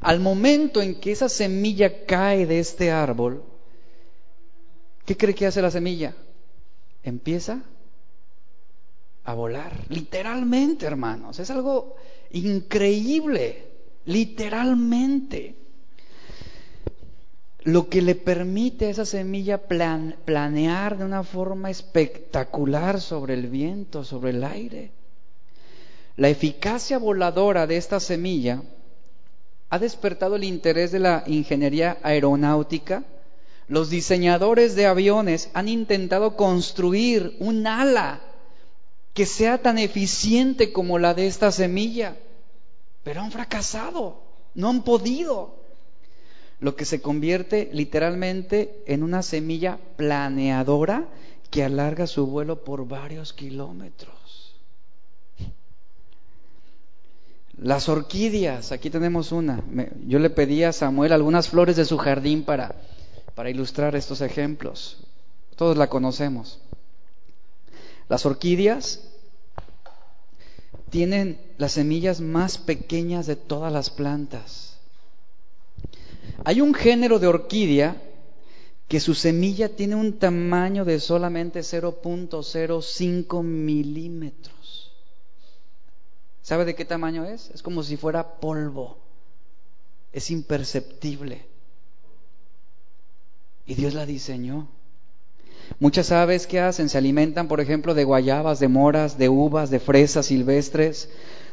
[0.00, 3.44] Al momento en que esa semilla cae de este árbol,
[5.06, 6.16] ¿qué cree que hace la semilla?
[7.04, 7.62] Empieza
[9.22, 9.72] a volar.
[9.88, 11.38] Literalmente, hermanos.
[11.38, 11.94] Es algo
[12.32, 13.68] increíble.
[14.06, 15.59] Literalmente
[17.62, 24.02] lo que le permite a esa semilla planear de una forma espectacular sobre el viento,
[24.04, 24.92] sobre el aire.
[26.16, 28.62] La eficacia voladora de esta semilla
[29.68, 33.04] ha despertado el interés de la ingeniería aeronáutica.
[33.68, 38.20] Los diseñadores de aviones han intentado construir un ala
[39.14, 42.16] que sea tan eficiente como la de esta semilla,
[43.04, 44.22] pero han fracasado,
[44.54, 45.59] no han podido
[46.60, 51.08] lo que se convierte literalmente en una semilla planeadora
[51.50, 54.14] que alarga su vuelo por varios kilómetros.
[57.56, 59.62] Las orquídeas, aquí tenemos una.
[60.06, 62.74] Yo le pedí a Samuel algunas flores de su jardín para,
[63.34, 64.98] para ilustrar estos ejemplos.
[65.56, 66.60] Todos la conocemos.
[68.08, 69.00] Las orquídeas
[70.90, 74.69] tienen las semillas más pequeñas de todas las plantas
[76.44, 78.02] hay un género de orquídea
[78.88, 84.92] que su semilla tiene un tamaño de solamente 0.05 milímetros.
[86.42, 87.50] ¿Sabe de qué tamaño es?
[87.54, 88.98] Es como si fuera polvo.
[90.12, 91.46] Es imperceptible.
[93.66, 94.66] Y Dios la diseñó.
[95.78, 99.78] Muchas aves que hacen se alimentan, por ejemplo, de guayabas, de moras, de uvas, de
[99.78, 101.10] fresas silvestres,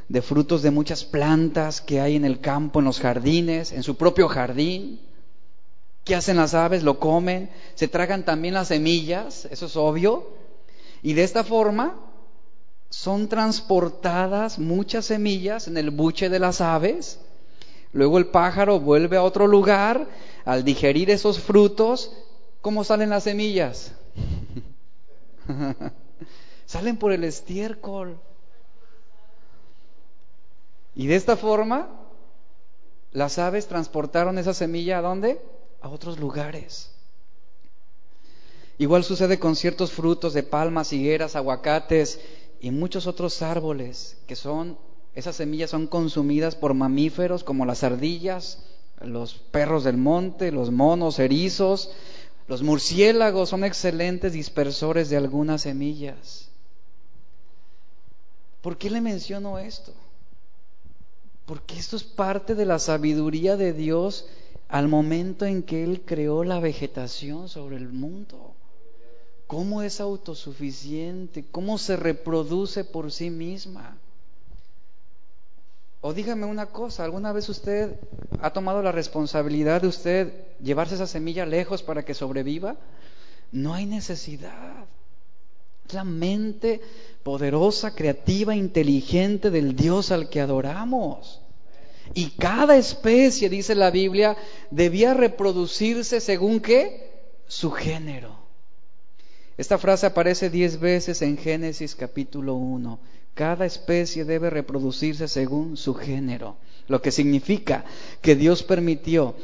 [0.10, 3.98] de frutos de muchas plantas que hay en el campo, en los jardines, en su
[3.98, 5.02] propio jardín.
[6.04, 6.84] ¿Qué hacen las aves?
[6.84, 10.32] Lo comen, se tragan también las semillas, eso es obvio.
[11.04, 11.96] Y de esta forma
[12.90, 17.20] son transportadas muchas semillas en el buche de las aves.
[17.92, 20.08] Luego el pájaro vuelve a otro lugar.
[20.46, 22.14] Al digerir esos frutos,
[22.62, 23.92] ¿cómo salen las semillas?
[26.66, 28.18] salen por el estiércol.
[30.98, 31.88] Y de esta forma,
[33.12, 35.40] las aves transportaron esa semilla a dónde?
[35.80, 36.90] a otros lugares.
[38.80, 42.20] Igual sucede con ciertos frutos de palmas, higueras, aguacates
[42.60, 44.78] y muchos otros árboles que son,
[45.14, 48.64] esas semillas son consumidas por mamíferos como las ardillas,
[49.00, 51.92] los perros del monte, los monos, erizos,
[52.48, 56.50] los murciélagos son excelentes dispersores de algunas semillas.
[58.62, 59.94] ¿Por qué le menciono esto?
[61.48, 64.28] Porque esto es parte de la sabiduría de Dios
[64.68, 68.54] al momento en que Él creó la vegetación sobre el mundo.
[69.48, 71.46] ¿Cómo es autosuficiente?
[71.50, 73.98] ¿Cómo se reproduce por sí misma?
[76.02, 77.98] O dígame una cosa, ¿alguna vez usted
[78.42, 82.76] ha tomado la responsabilidad de usted llevarse esa semilla lejos para que sobreviva?
[83.54, 84.86] No hay necesidad.
[85.88, 86.82] Es la mente
[87.24, 91.40] poderosa, creativa, inteligente del Dios al que adoramos.
[92.14, 94.36] Y cada especie, dice la Biblia,
[94.70, 97.32] debía reproducirse según qué?
[97.48, 98.36] Su género.
[99.58, 103.00] Esta frase aparece diez veces en Génesis capítulo 1.
[103.34, 106.58] Cada especie debe reproducirse según su género,
[106.90, 107.86] lo que significa
[108.22, 109.36] que Dios permitió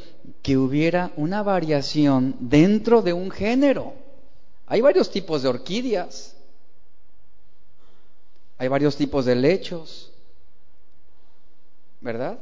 [0.42, 3.94] que hubiera una variación dentro de un género.
[4.66, 6.33] Hay varios tipos de orquídeas,
[8.64, 10.12] hay varios tipos de lechos,
[12.00, 12.38] ¿verdad?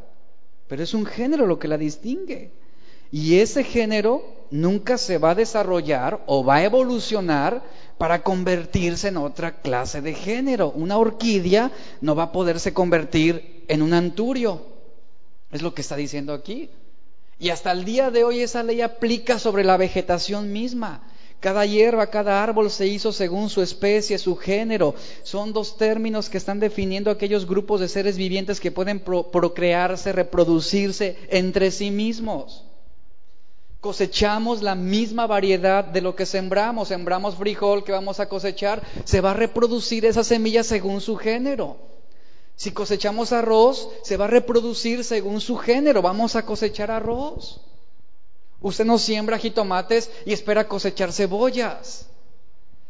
[0.73, 2.51] pero es un género lo que la distingue.
[3.11, 7.63] Y ese género nunca se va a desarrollar o va a evolucionar
[7.99, 10.71] para convertirse en otra clase de género.
[10.71, 11.71] Una orquídea
[12.01, 14.65] no va a poderse convertir en un anturio.
[15.51, 16.71] Es lo que está diciendo aquí.
[17.39, 21.03] Y hasta el día de hoy esa ley aplica sobre la vegetación misma.
[21.43, 24.95] Cada hierba, cada árbol se hizo según su especie, su género.
[25.25, 31.17] Son dos términos que están definiendo aquellos grupos de seres vivientes que pueden procrearse, reproducirse
[31.31, 32.65] entre sí mismos.
[33.81, 36.87] Cosechamos la misma variedad de lo que sembramos.
[36.87, 41.77] Sembramos frijol que vamos a cosechar, se va a reproducir esa semilla según su género.
[42.55, 46.03] Si cosechamos arroz, se va a reproducir según su género.
[46.03, 47.61] Vamos a cosechar arroz.
[48.63, 52.07] Usted no siembra jitomates y espera cosechar cebollas.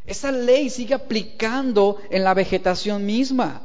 [0.05, 3.61] Esa ley sigue aplicando en la vegetación misma.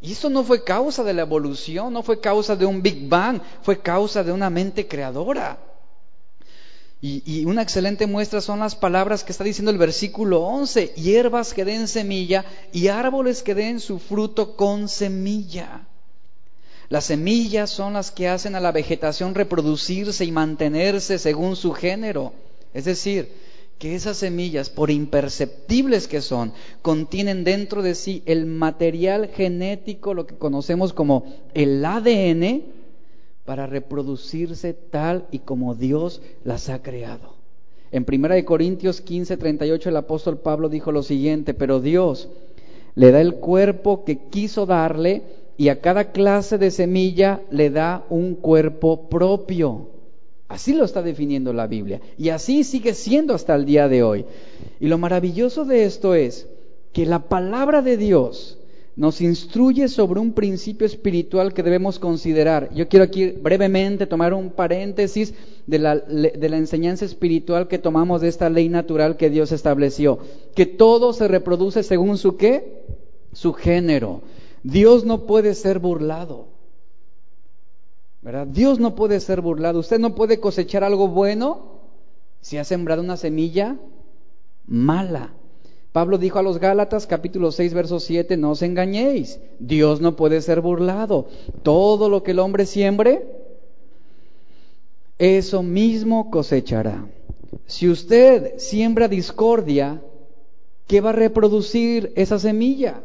[0.00, 3.40] Y eso no fue causa de la evolución, no fue causa de un Big Bang,
[3.62, 5.58] fue causa de una mente creadora.
[7.04, 11.64] Y, una excelente muestra son las palabras que está diciendo el versículo 11, hierbas que
[11.64, 15.88] den semilla y árboles que den su fruto con semilla.
[16.92, 22.34] Las semillas son las que hacen a la vegetación reproducirse y mantenerse según su género.
[22.74, 23.30] Es decir,
[23.78, 30.26] que esas semillas, por imperceptibles que son, contienen dentro de sí el material genético, lo
[30.26, 31.24] que conocemos como
[31.54, 32.62] el ADN,
[33.46, 37.36] para reproducirse tal y como Dios las ha creado.
[37.90, 42.28] En 1 Corintios 15, 38 el apóstol Pablo dijo lo siguiente, pero Dios
[42.94, 45.22] le da el cuerpo que quiso darle
[45.56, 49.90] y a cada clase de semilla le da un cuerpo propio.
[50.48, 52.00] Así lo está definiendo la Biblia.
[52.18, 54.26] Y así sigue siendo hasta el día de hoy.
[54.80, 56.46] Y lo maravilloso de esto es
[56.92, 58.58] que la palabra de Dios
[58.94, 62.68] nos instruye sobre un principio espiritual que debemos considerar.
[62.74, 65.32] Yo quiero aquí brevemente tomar un paréntesis
[65.66, 70.18] de la, de la, enseñanza espiritual que tomamos de esta ley natural que Dios estableció.
[70.54, 72.82] Que todo se reproduce según su qué?
[73.32, 74.20] Su género.
[74.62, 76.46] Dios no puede ser burlado.
[78.22, 78.46] ¿Verdad?
[78.46, 79.80] Dios no puede ser burlado.
[79.80, 81.80] Usted no puede cosechar algo bueno
[82.40, 83.76] si ha sembrado una semilla
[84.66, 85.32] mala.
[85.92, 90.40] Pablo dijo a los Gálatas capítulo 6 verso 7, no os engañéis, Dios no puede
[90.40, 91.26] ser burlado.
[91.62, 93.26] Todo lo que el hombre siembre,
[95.18, 97.06] eso mismo cosechará.
[97.66, 100.02] Si usted siembra discordia,
[100.86, 103.02] ¿qué va a reproducir esa semilla?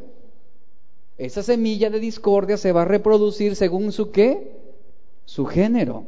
[1.18, 4.52] Esa semilla de discordia se va a reproducir según su qué?
[5.26, 6.06] Su género.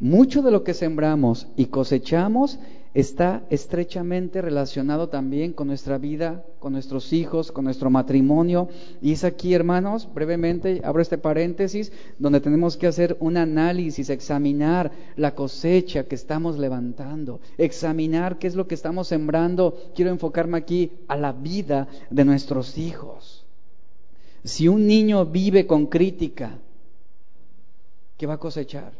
[0.00, 2.58] Mucho de lo que sembramos y cosechamos
[2.92, 8.68] está estrechamente relacionado también con nuestra vida, con nuestros hijos, con nuestro matrimonio.
[9.00, 14.90] Y es aquí, hermanos, brevemente, abro este paréntesis, donde tenemos que hacer un análisis, examinar
[15.14, 19.76] la cosecha que estamos levantando, examinar qué es lo que estamos sembrando.
[19.94, 23.41] Quiero enfocarme aquí a la vida de nuestros hijos.
[24.44, 26.58] Si un niño vive con crítica,
[28.16, 28.92] ¿qué va a cosechar?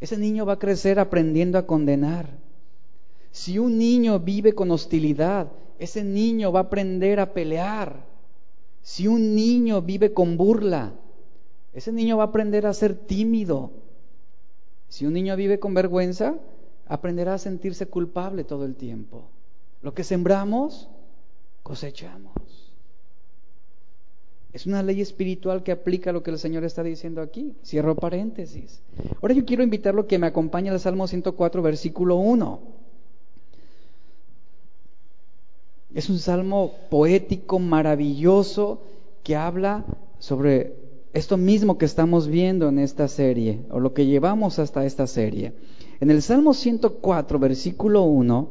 [0.00, 2.28] Ese niño va a crecer aprendiendo a condenar.
[3.32, 8.04] Si un niño vive con hostilidad, ese niño va a aprender a pelear.
[8.82, 10.92] Si un niño vive con burla,
[11.72, 13.70] ese niño va a aprender a ser tímido.
[14.88, 16.36] Si un niño vive con vergüenza,
[16.86, 19.28] aprenderá a sentirse culpable todo el tiempo.
[19.82, 20.88] Lo que sembramos,
[21.62, 22.32] cosechamos.
[24.56, 27.52] Es una ley espiritual que aplica lo que el Señor está diciendo aquí.
[27.62, 28.80] Cierro paréntesis.
[29.20, 32.58] Ahora yo quiero invitarlo a que me acompañe al Salmo 104, versículo 1.
[35.92, 38.80] Es un salmo poético, maravilloso,
[39.22, 39.84] que habla
[40.20, 40.72] sobre
[41.12, 45.52] esto mismo que estamos viendo en esta serie, o lo que llevamos hasta esta serie.
[46.00, 48.48] En el Salmo 104, versículo 1,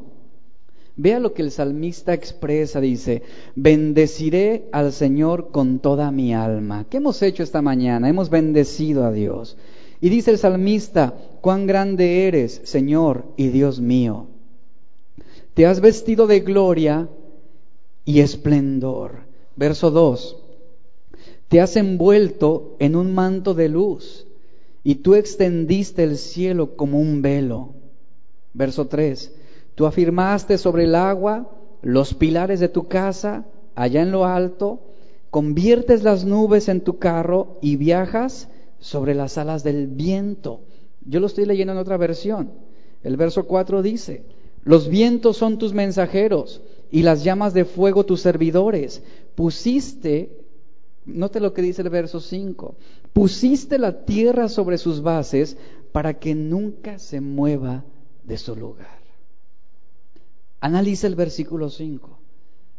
[0.98, 3.22] Vea lo que el salmista expresa, dice,
[3.56, 6.86] bendeciré al Señor con toda mi alma.
[6.90, 8.08] ¿Qué hemos hecho esta mañana?
[8.08, 9.58] Hemos bendecido a Dios.
[10.00, 14.28] Y dice el salmista, cuán grande eres, Señor y Dios mío.
[15.54, 17.10] Te has vestido de gloria
[18.06, 19.24] y esplendor.
[19.58, 20.38] Verso 2.
[21.50, 24.28] Te has envuelto en un manto de luz
[24.84, 27.74] y tú extendiste el cielo como un velo.
[28.54, 29.35] Verso 3
[29.76, 31.52] Tú afirmaste sobre el agua
[31.82, 33.46] los pilares de tu casa,
[33.76, 34.80] allá en lo alto,
[35.30, 38.50] conviertes las nubes en tu carro y viajas
[38.80, 40.62] sobre las alas del viento.
[41.06, 42.52] Yo lo estoy leyendo en otra versión.
[43.04, 44.24] El verso 4 dice,
[44.64, 49.04] los vientos son tus mensajeros y las llamas de fuego tus servidores.
[49.36, 50.40] Pusiste,
[51.06, 52.76] note lo que dice el verso 5,
[53.14, 55.58] pusiste la tierra sobre sus bases
[55.92, 57.84] para que nunca se mueva
[58.24, 59.05] de su lugar.
[60.66, 62.18] Analiza el versículo 5.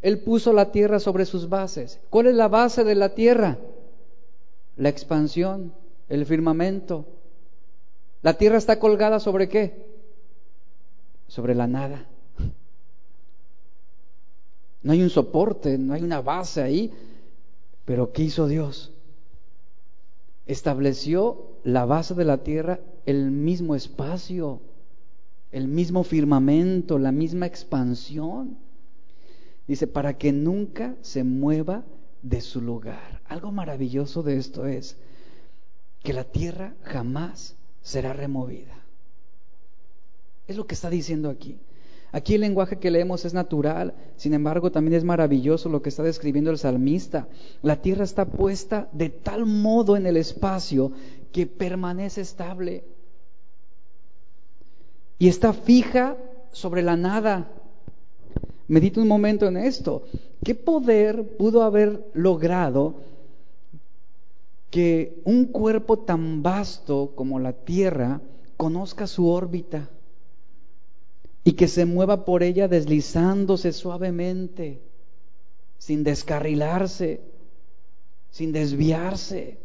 [0.02, 2.00] Él puso la tierra sobre sus bases.
[2.10, 3.58] ¿Cuál es la base de la tierra?
[4.76, 5.72] La expansión,
[6.08, 7.04] el firmamento.
[8.22, 9.86] ¿La tierra está colgada sobre qué?
[11.28, 12.06] Sobre la nada.
[14.82, 16.92] No hay un soporte, no hay una base ahí.
[17.84, 18.90] Pero ¿qué hizo Dios?
[20.46, 24.60] Estableció la base de la tierra el mismo espacio
[25.52, 28.58] el mismo firmamento, la misma expansión.
[29.66, 31.84] Dice, para que nunca se mueva
[32.22, 33.20] de su lugar.
[33.26, 34.96] Algo maravilloso de esto es
[36.02, 38.84] que la tierra jamás será removida.
[40.46, 41.58] Es lo que está diciendo aquí.
[42.12, 46.02] Aquí el lenguaje que leemos es natural, sin embargo también es maravilloso lo que está
[46.02, 47.28] describiendo el salmista.
[47.62, 50.92] La tierra está puesta de tal modo en el espacio
[51.32, 52.84] que permanece estable
[55.18, 56.16] y está fija
[56.52, 57.48] sobre la nada.
[58.68, 60.04] Medita un momento en esto.
[60.44, 62.96] ¿Qué poder pudo haber logrado
[64.70, 68.20] que un cuerpo tan vasto como la Tierra
[68.56, 69.88] conozca su órbita
[71.44, 74.82] y que se mueva por ella deslizándose suavemente,
[75.78, 77.20] sin descarrilarse,
[78.30, 79.58] sin desviarse?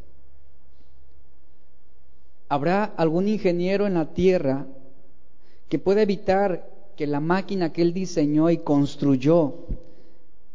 [2.48, 4.68] ¿Habrá algún ingeniero en la Tierra
[5.72, 6.68] que pueda evitar
[6.98, 9.54] que la máquina que él diseñó y construyó,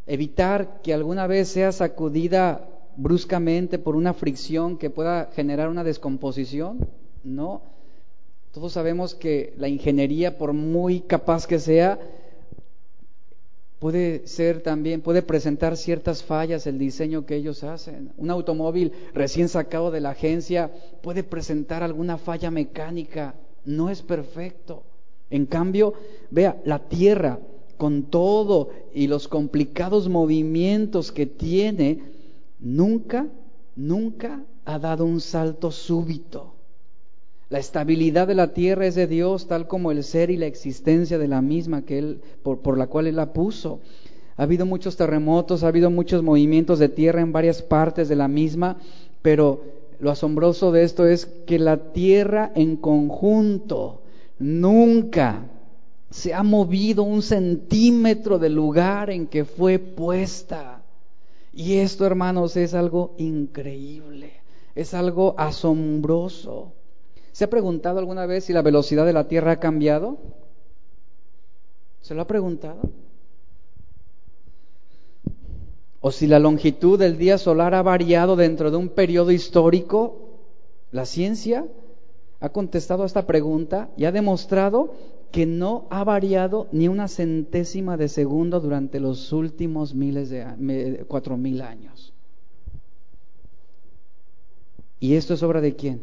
[0.06, 6.86] evitar que alguna vez sea sacudida bruscamente por una fricción que pueda generar una descomposición?
[7.24, 7.62] No.
[8.52, 11.98] Todos sabemos que la ingeniería, por muy capaz que sea,
[13.78, 18.12] puede ser también, puede presentar ciertas fallas el diseño que ellos hacen.
[18.18, 24.82] Un automóvil recién sacado de la agencia puede presentar alguna falla mecánica, no es perfecto.
[25.30, 25.94] En cambio,
[26.30, 27.40] vea, la tierra
[27.76, 32.00] con todo y los complicados movimientos que tiene,
[32.58, 33.26] nunca,
[33.74, 36.54] nunca ha dado un salto súbito.
[37.48, 41.16] La estabilidad de la tierra es de Dios, tal como el ser y la existencia
[41.18, 43.80] de la misma que él, por, por la cual Él la puso.
[44.36, 48.26] Ha habido muchos terremotos, ha habido muchos movimientos de tierra en varias partes de la
[48.26, 48.78] misma,
[49.22, 49.62] pero
[50.00, 54.02] lo asombroso de esto es que la tierra en conjunto,
[54.39, 55.45] nunca
[56.11, 60.82] se ha movido un centímetro del lugar en que fue puesta.
[61.53, 64.32] Y esto, hermanos, es algo increíble,
[64.74, 66.72] es algo asombroso.
[67.32, 70.18] ¿Se ha preguntado alguna vez si la velocidad de la Tierra ha cambiado?
[72.01, 72.80] ¿Se lo ha preguntado?
[76.01, 80.39] ¿O si la longitud del día solar ha variado dentro de un periodo histórico?
[80.93, 81.66] La ciencia
[82.47, 84.94] ha contestado a esta pregunta y ha demostrado
[85.32, 91.36] que no ha variado ni una centésima de segundo durante los últimos miles de cuatro
[91.36, 92.14] mil años.
[95.01, 96.03] ¿Y esto es obra de quién?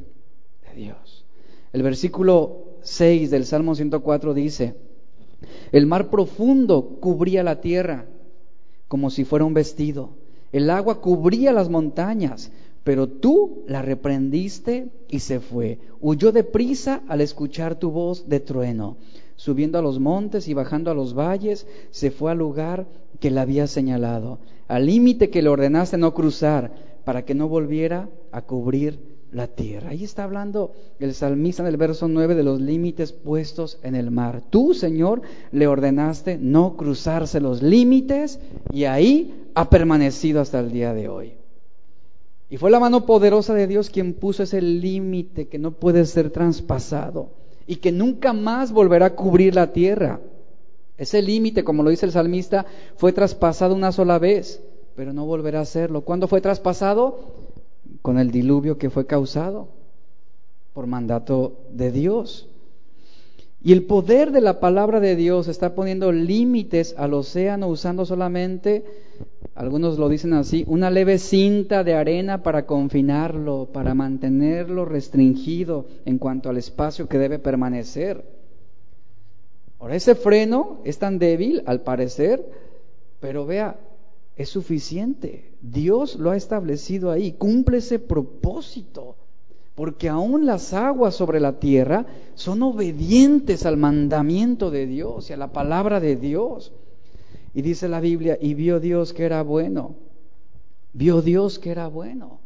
[0.69, 1.25] De Dios.
[1.71, 4.75] El versículo 6 del Salmo 104 dice,
[5.71, 8.05] el mar profundo cubría la tierra
[8.89, 10.11] como si fuera un vestido,
[10.51, 12.51] el agua cubría las montañas,
[12.83, 15.79] pero tú la reprendiste y se fue.
[16.01, 18.97] Huyó deprisa al escuchar tu voz de trueno.
[19.35, 22.85] Subiendo a los montes y bajando a los valles, se fue al lugar
[23.19, 26.71] que le había señalado, al límite que le ordenaste no cruzar,
[27.03, 28.99] para que no volviera a cubrir
[29.31, 29.89] la tierra.
[29.89, 34.11] Ahí está hablando el salmista en el verso 9 de los límites puestos en el
[34.11, 34.41] mar.
[34.49, 35.21] Tú, Señor,
[35.51, 38.39] le ordenaste no cruzarse los límites
[38.71, 41.42] y ahí ha permanecido hasta el día de hoy.
[42.49, 46.29] Y fue la mano poderosa de Dios quien puso ese límite que no puede ser
[46.29, 47.29] traspasado
[47.65, 50.19] y que nunca más volverá a cubrir la tierra.
[50.97, 52.65] Ese límite, como lo dice el salmista,
[52.97, 54.61] fue traspasado una sola vez,
[54.95, 56.01] pero no volverá a hacerlo.
[56.01, 57.19] ¿Cuándo fue traspasado?
[58.01, 59.69] Con el diluvio que fue causado
[60.73, 62.47] por mandato de Dios.
[63.61, 68.83] Y el poder de la palabra de Dios está poniendo límites al océano usando solamente,
[69.55, 76.17] algunos lo dicen así, una leve cinta de arena para confinarlo, para mantenerlo restringido en
[76.17, 78.25] cuanto al espacio que debe permanecer.
[79.79, 82.43] Ahora, ese freno es tan débil, al parecer,
[83.19, 83.79] pero vea,
[84.35, 85.53] es suficiente.
[85.61, 89.15] Dios lo ha establecido ahí, cumple ese propósito
[89.75, 95.37] porque aún las aguas sobre la tierra son obedientes al mandamiento de Dios y a
[95.37, 96.73] la palabra de Dios.
[97.53, 99.95] Y dice la Biblia, y vio Dios que era bueno,
[100.93, 102.39] vio Dios que era bueno.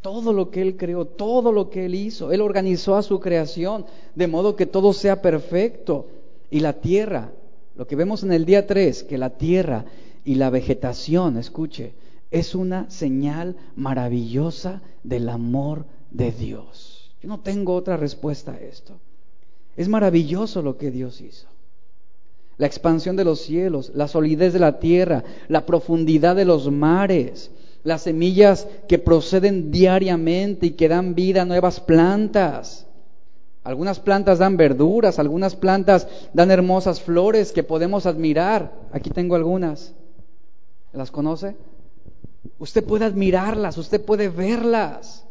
[0.00, 3.84] Todo lo que Él creó, todo lo que Él hizo, Él organizó a su creación
[4.14, 6.06] de modo que todo sea perfecto.
[6.50, 7.32] Y la tierra,
[7.76, 9.84] lo que vemos en el día 3, que la tierra
[10.24, 11.94] y la vegetación, escuche,
[12.30, 17.12] es una señal maravillosa del amor de Dios.
[17.22, 18.98] Yo no tengo otra respuesta a esto.
[19.76, 21.46] Es maravilloso lo que Dios hizo.
[22.58, 27.50] La expansión de los cielos, la solidez de la tierra, la profundidad de los mares,
[27.82, 32.86] las semillas que proceden diariamente y que dan vida a nuevas plantas.
[33.64, 38.72] Algunas plantas dan verduras, algunas plantas dan hermosas flores que podemos admirar.
[38.92, 39.94] Aquí tengo algunas.
[40.92, 41.56] ¿Las conoce?
[42.58, 45.24] Usted puede admirarlas, usted puede verlas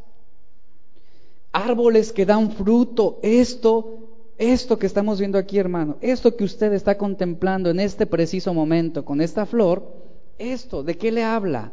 [1.52, 4.11] árboles que dan fruto, esto,
[4.42, 9.06] esto que estamos viendo aquí, hermano, esto que usted está contemplando en este preciso momento
[9.06, 9.94] con esta flor,
[10.40, 11.72] esto, ¿de qué le habla?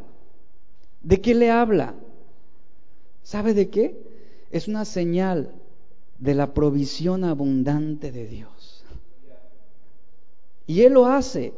[1.02, 1.94] ¿De qué le habla?
[3.22, 3.98] ¿Sabe de qué?
[4.50, 5.54] Es una señal
[6.18, 8.84] de la provisión abundante de Dios.
[10.66, 11.54] Y Él lo hace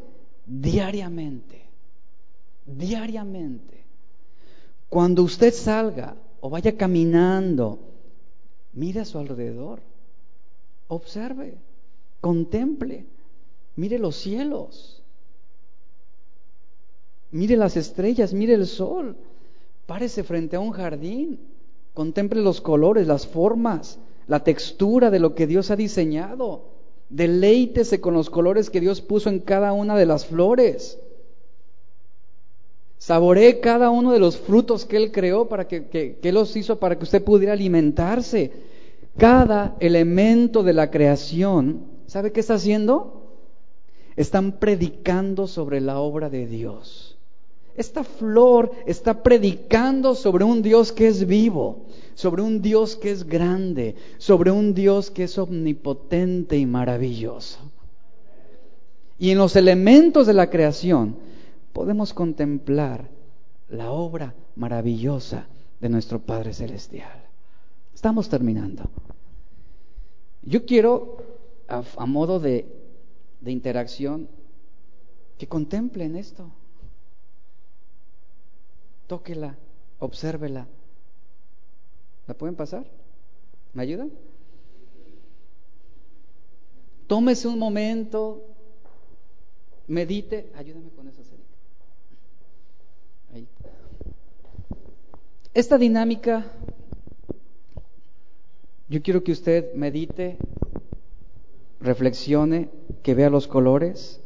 [0.46, 1.62] diariamente,
[2.66, 3.84] diariamente.
[4.88, 7.90] Cuando usted salga o vaya caminando
[8.72, 9.80] Mire a su alrededor,
[10.90, 11.54] observe,
[12.20, 13.06] contemple,
[13.76, 15.02] mire los cielos,
[17.30, 19.16] mire las estrellas, mire el sol,
[19.86, 21.38] párese frente a un jardín,
[21.94, 26.64] contemple los colores, las formas, la textura de lo que Dios ha diseñado,
[27.08, 30.98] deleítese con los colores que Dios puso en cada una de las flores.
[32.98, 35.86] Saboree cada uno de los frutos que Él creó para que,
[36.20, 38.69] que, los hizo para que usted pudiera alimentarse.
[39.20, 43.36] Cada elemento de la creación, ¿sabe qué está haciendo?
[44.16, 47.18] Están predicando sobre la obra de Dios.
[47.76, 53.26] Esta flor está predicando sobre un Dios que es vivo, sobre un Dios que es
[53.26, 57.58] grande, sobre un Dios que es omnipotente y maravilloso.
[59.18, 61.16] Y en los elementos de la creación,
[61.74, 63.10] podemos contemplar
[63.68, 65.46] la obra maravillosa
[65.78, 67.20] de nuestro Padre Celestial.
[67.94, 68.88] Estamos terminando.
[70.42, 71.18] Yo quiero,
[71.68, 72.66] a, modo de,
[73.44, 74.28] interacción,
[75.38, 76.50] que contemplen esto.
[79.06, 79.56] Tóquela,
[79.98, 80.66] obsérvela.
[82.26, 82.86] ¿La pueden pasar?
[83.72, 84.10] ¿Me ayudan?
[87.10, 88.40] tómese un momento,
[89.88, 91.22] medite, ayúdame con esa
[93.34, 93.48] Ahí.
[95.52, 96.46] Esta dinámica,
[98.90, 100.36] yo quiero que usted medite,
[101.80, 102.70] reflexione,
[103.04, 104.20] que vea los colores.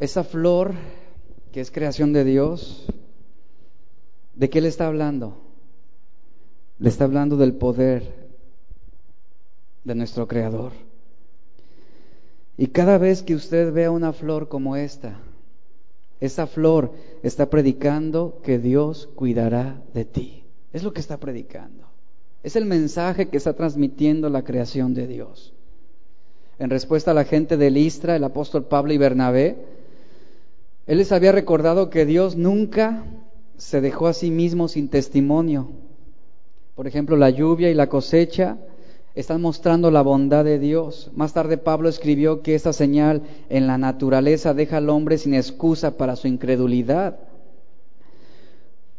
[0.00, 0.74] Esa flor
[1.52, 2.86] que es creación de Dios,
[4.34, 5.38] ¿de qué le está hablando?
[6.80, 8.02] Le está hablando del poder
[9.84, 10.72] de nuestro Creador.
[12.56, 15.20] Y cada vez que usted vea una flor como esta,
[16.18, 16.92] esa flor
[17.22, 20.44] está predicando que Dios cuidará de ti.
[20.72, 21.87] Es lo que está predicando.
[22.42, 25.52] Es el mensaje que está transmitiendo la creación de Dios.
[26.58, 29.56] En respuesta a la gente de Listra, el apóstol Pablo y Bernabé,
[30.86, 33.04] él les había recordado que Dios nunca
[33.56, 35.68] se dejó a sí mismo sin testimonio.
[36.74, 38.56] Por ejemplo, la lluvia y la cosecha
[39.14, 41.10] están mostrando la bondad de Dios.
[41.14, 45.96] Más tarde Pablo escribió que esta señal en la naturaleza deja al hombre sin excusa
[45.96, 47.18] para su incredulidad.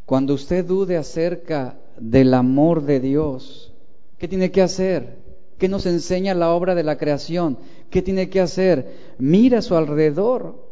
[0.10, 3.72] Cuando usted dude acerca del amor de Dios,
[4.18, 5.20] ¿qué tiene que hacer?
[5.60, 7.60] ¿Qué nos enseña la obra de la creación?
[7.91, 9.14] ¿Qué tiene que hacer?
[9.20, 10.66] Mira a su alrededor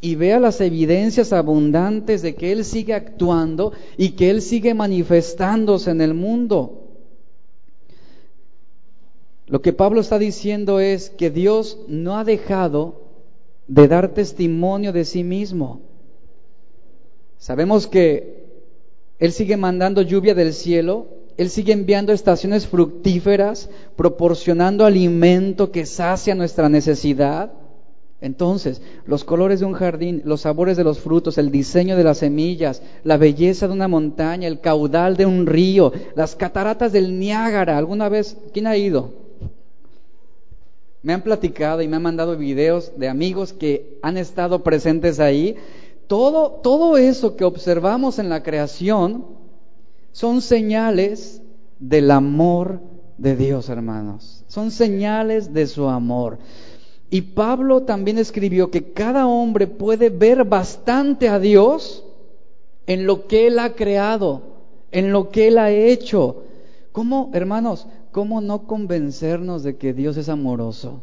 [0.00, 5.92] y vea las evidencias abundantes de que Él sigue actuando y que Él sigue manifestándose
[5.92, 6.88] en el mundo.
[9.46, 13.02] Lo que Pablo está diciendo es que Dios no ha dejado
[13.68, 15.82] de dar testimonio de sí mismo.
[17.38, 18.39] Sabemos que
[19.20, 21.06] Él sigue mandando lluvia del cielo,
[21.36, 27.52] Él sigue enviando estaciones fructíferas, proporcionando alimento que sacia nuestra necesidad.
[28.22, 32.18] Entonces, los colores de un jardín, los sabores de los frutos, el diseño de las
[32.18, 37.78] semillas, la belleza de una montaña, el caudal de un río, las cataratas del Niágara.
[37.78, 38.36] ¿Alguna vez?
[38.52, 39.12] ¿Quién ha ido?
[41.02, 45.56] Me han platicado y me han mandado videos de amigos que han estado presentes ahí.
[46.10, 49.26] Todo, todo eso que observamos en la creación
[50.10, 51.40] son señales
[51.78, 52.80] del amor
[53.16, 54.42] de Dios, hermanos.
[54.48, 56.40] Son señales de su amor.
[57.10, 62.04] Y Pablo también escribió que cada hombre puede ver bastante a Dios
[62.88, 64.42] en lo que Él ha creado,
[64.90, 66.42] en lo que Él ha hecho.
[66.90, 67.86] ¿Cómo, hermanos?
[68.10, 71.02] ¿cómo no convencernos de que Dios es amoroso?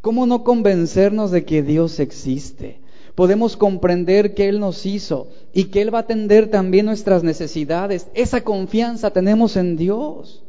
[0.00, 2.80] ¿Cómo no convencernos de que Dios existe?
[3.18, 8.06] Podemos comprender que Él nos hizo y que Él va a atender también nuestras necesidades.
[8.14, 10.44] Esa confianza tenemos en Dios.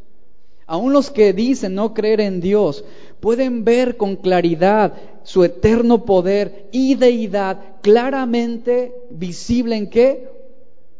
[0.68, 2.86] Aún los que dicen no creer en Dios
[3.22, 4.94] pueden ver con claridad
[5.24, 10.30] su eterno poder y deidad claramente visible en qué?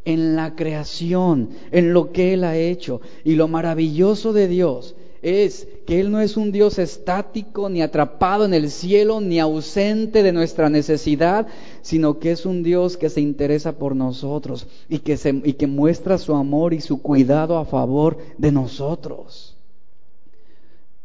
[0.06, 3.00] en la creación, en lo que Él ha hecho.
[3.24, 8.46] Y lo maravilloso de Dios es que Él no es un Dios estático, ni atrapado
[8.46, 11.48] en el cielo, ni ausente de nuestra necesidad,
[11.82, 15.68] sino que es un Dios que se interesa por nosotros y que, se, y que
[15.68, 19.59] muestra su amor y su cuidado a favor de nosotros.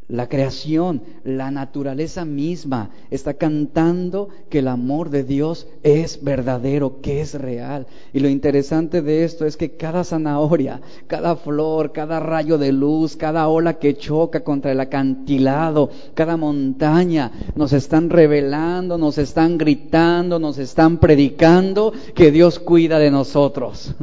[0.08, 7.22] La creación, la naturaleza misma está cantando que el amor de Dios es verdadero, que
[7.22, 7.86] es real.
[8.12, 13.16] Y lo interesante de esto es que cada zanahoria, cada flor, cada rayo de luz,
[13.16, 20.38] cada ola que choca contra el acantilado, cada montaña, nos están revelando, nos están gritando,
[20.38, 23.94] nos están predicando que Dios cuida de nosotros.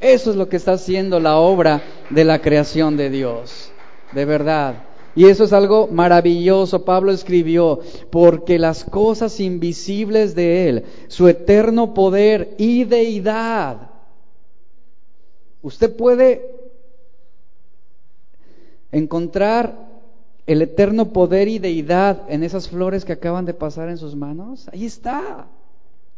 [0.00, 3.70] Eso es lo que está haciendo la obra de la creación de Dios
[4.14, 4.74] de verdad.
[5.16, 6.84] Y eso es algo maravilloso.
[6.84, 13.90] Pablo escribió, porque las cosas invisibles de Él, su eterno poder y deidad,
[15.62, 16.50] usted puede
[18.90, 19.92] encontrar
[20.46, 24.68] el eterno poder y deidad en esas flores que acaban de pasar en sus manos.
[24.72, 25.46] Ahí está,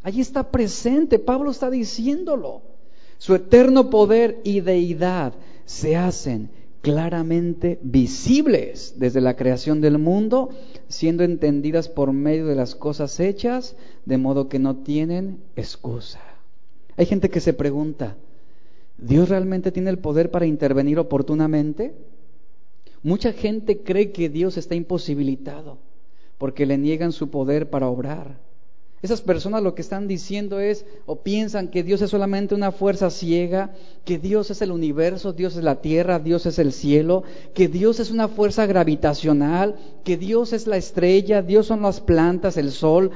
[0.02, 1.18] ahí está presente.
[1.18, 2.62] Pablo está diciéndolo.
[3.18, 5.32] Su eterno poder y deidad
[5.64, 6.50] se hacen
[6.82, 10.50] claramente visibles desde la creación del mundo,
[10.88, 16.20] siendo entendidas por medio de las cosas hechas, de modo que no tienen excusa.
[16.96, 18.16] Hay gente que se pregunta,
[18.98, 21.94] ¿Dios realmente tiene el poder para intervenir oportunamente?
[23.02, 25.78] Mucha gente cree que Dios está imposibilitado
[26.38, 28.38] porque le niegan su poder para obrar.
[29.06, 33.08] Esas personas lo que están diciendo es o piensan que Dios es solamente una fuerza
[33.08, 33.70] ciega,
[34.04, 37.22] que Dios es el universo, Dios es la tierra, Dios es el cielo,
[37.54, 42.56] que Dios es una fuerza gravitacional, que Dios es la estrella, Dios son las plantas,
[42.56, 43.12] el sol.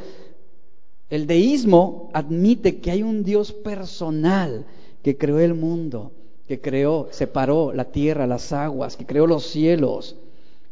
[1.08, 4.66] El deísmo admite que hay un Dios personal
[5.02, 6.12] que creó el mundo,
[6.46, 10.14] que creó, separó la tierra, las aguas, que creó los cielos,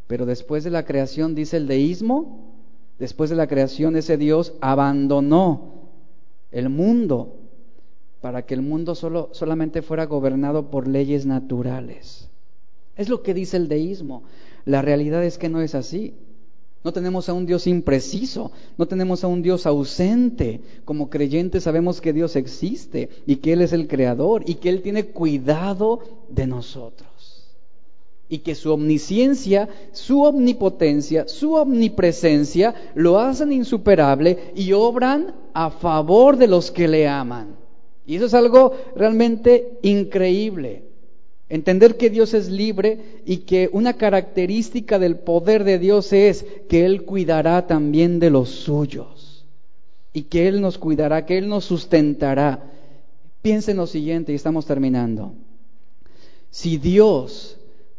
[0.07, 2.48] Pero después de la creación, dice el deísmo,
[2.99, 5.89] después de la creación ese Dios abandonó
[6.51, 7.37] el mundo
[8.21, 12.29] para que el mundo solo, solamente fuera gobernado por leyes naturales.
[12.97, 14.25] Es lo que dice el deísmo.
[14.65, 16.15] La realidad es que no es así.
[16.85, 20.61] No tenemos a un Dios impreciso, no tenemos a un Dios ausente.
[20.85, 24.83] Como creyentes sabemos que Dios existe y que Él es el creador y que Él
[24.83, 27.09] tiene cuidado de nosotros.
[28.29, 36.37] Y que su omnisciencia, su omnipotencia, su omnipresencia lo hacen insuperable y obran a favor
[36.37, 37.57] de los que le aman.
[38.07, 40.85] Y eso es algo realmente increíble.
[41.51, 46.85] Entender que Dios es libre y que una característica del poder de Dios es que
[46.85, 49.47] Él cuidará también de los suyos
[50.13, 52.71] y que Él nos cuidará, que Él nos sustentará.
[53.41, 55.33] Piensen lo siguiente y estamos terminando.
[56.51, 57.58] Si Dios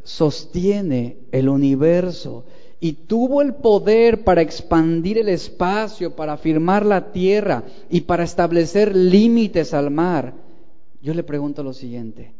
[0.09, 2.43] sostiene el universo
[2.79, 8.95] y tuvo el poder para expandir el espacio, para afirmar la tierra y para establecer
[8.95, 10.33] límites al mar,
[10.99, 12.33] yo le pregunto lo siguiente.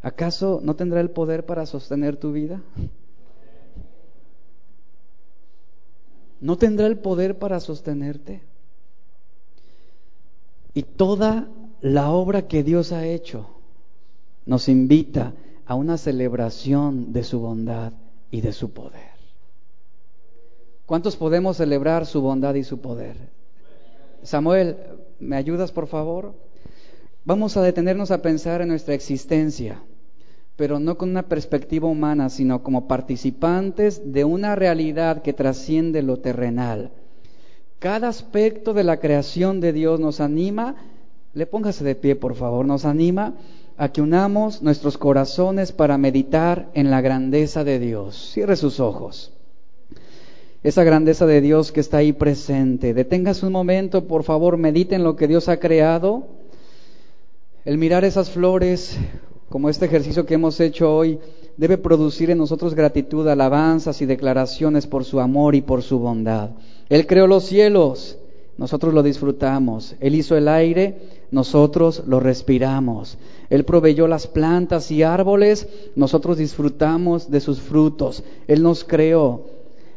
[0.00, 2.62] ¿Acaso no tendrá el poder para sostener tu vida?
[6.40, 8.40] ¿No tendrá el poder para sostenerte?
[10.72, 11.50] Y toda
[11.82, 13.46] la obra que Dios ha hecho
[14.46, 17.92] nos invita a una celebración de su bondad
[18.30, 19.10] y de su poder.
[20.86, 23.16] ¿Cuántos podemos celebrar su bondad y su poder?
[24.22, 24.76] Samuel,
[25.18, 26.34] ¿me ayudas por favor?
[27.24, 29.80] Vamos a detenernos a pensar en nuestra existencia
[30.60, 36.18] pero no con una perspectiva humana, sino como participantes de una realidad que trasciende lo
[36.18, 36.90] terrenal.
[37.78, 40.76] Cada aspecto de la creación de Dios nos anima,
[41.32, 43.36] le póngase de pie por favor, nos anima
[43.80, 48.30] a que unamos nuestros corazones para meditar en la grandeza de Dios.
[48.34, 49.32] Cierre sus ojos.
[50.62, 52.92] Esa grandeza de Dios que está ahí presente.
[52.92, 56.26] Deténgase un momento, por favor, medite en lo que Dios ha creado.
[57.64, 58.98] El mirar esas flores
[59.48, 61.18] como este ejercicio que hemos hecho hoy,
[61.56, 66.50] debe producir en nosotros gratitud, alabanzas y declaraciones por su amor y por su bondad.
[66.88, 68.16] Él creó los cielos,
[68.58, 69.96] nosotros lo disfrutamos.
[69.98, 70.98] Él hizo el aire,
[71.30, 73.18] nosotros lo respiramos.
[73.48, 78.24] Él proveyó las plantas y árboles, nosotros disfrutamos de sus frutos.
[78.48, 79.46] Él nos creó,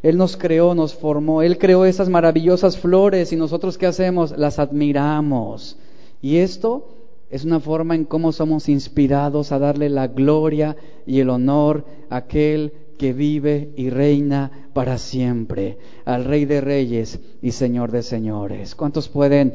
[0.01, 4.37] Él nos creó, nos formó, Él creó esas maravillosas flores y nosotros qué hacemos?
[4.37, 5.77] Las admiramos.
[6.21, 6.87] Y esto
[7.29, 10.77] es una forma en cómo somos inspirados a darle la gloria
[11.07, 17.19] y el honor a aquel que vive y reina para siempre, al Rey de Reyes
[17.41, 18.75] y Señor de Señores.
[18.75, 19.53] ¿Cuántos pueden,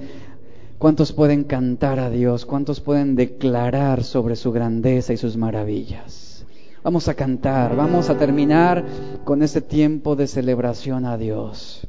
[0.79, 2.47] cuántos pueden cantar a Dios?
[2.47, 6.45] ¿Cuántos pueden declarar sobre su grandeza y sus maravillas?
[6.83, 8.85] Vamos a cantar, vamos a terminar
[9.25, 11.87] con este tiempo de celebración a Dios.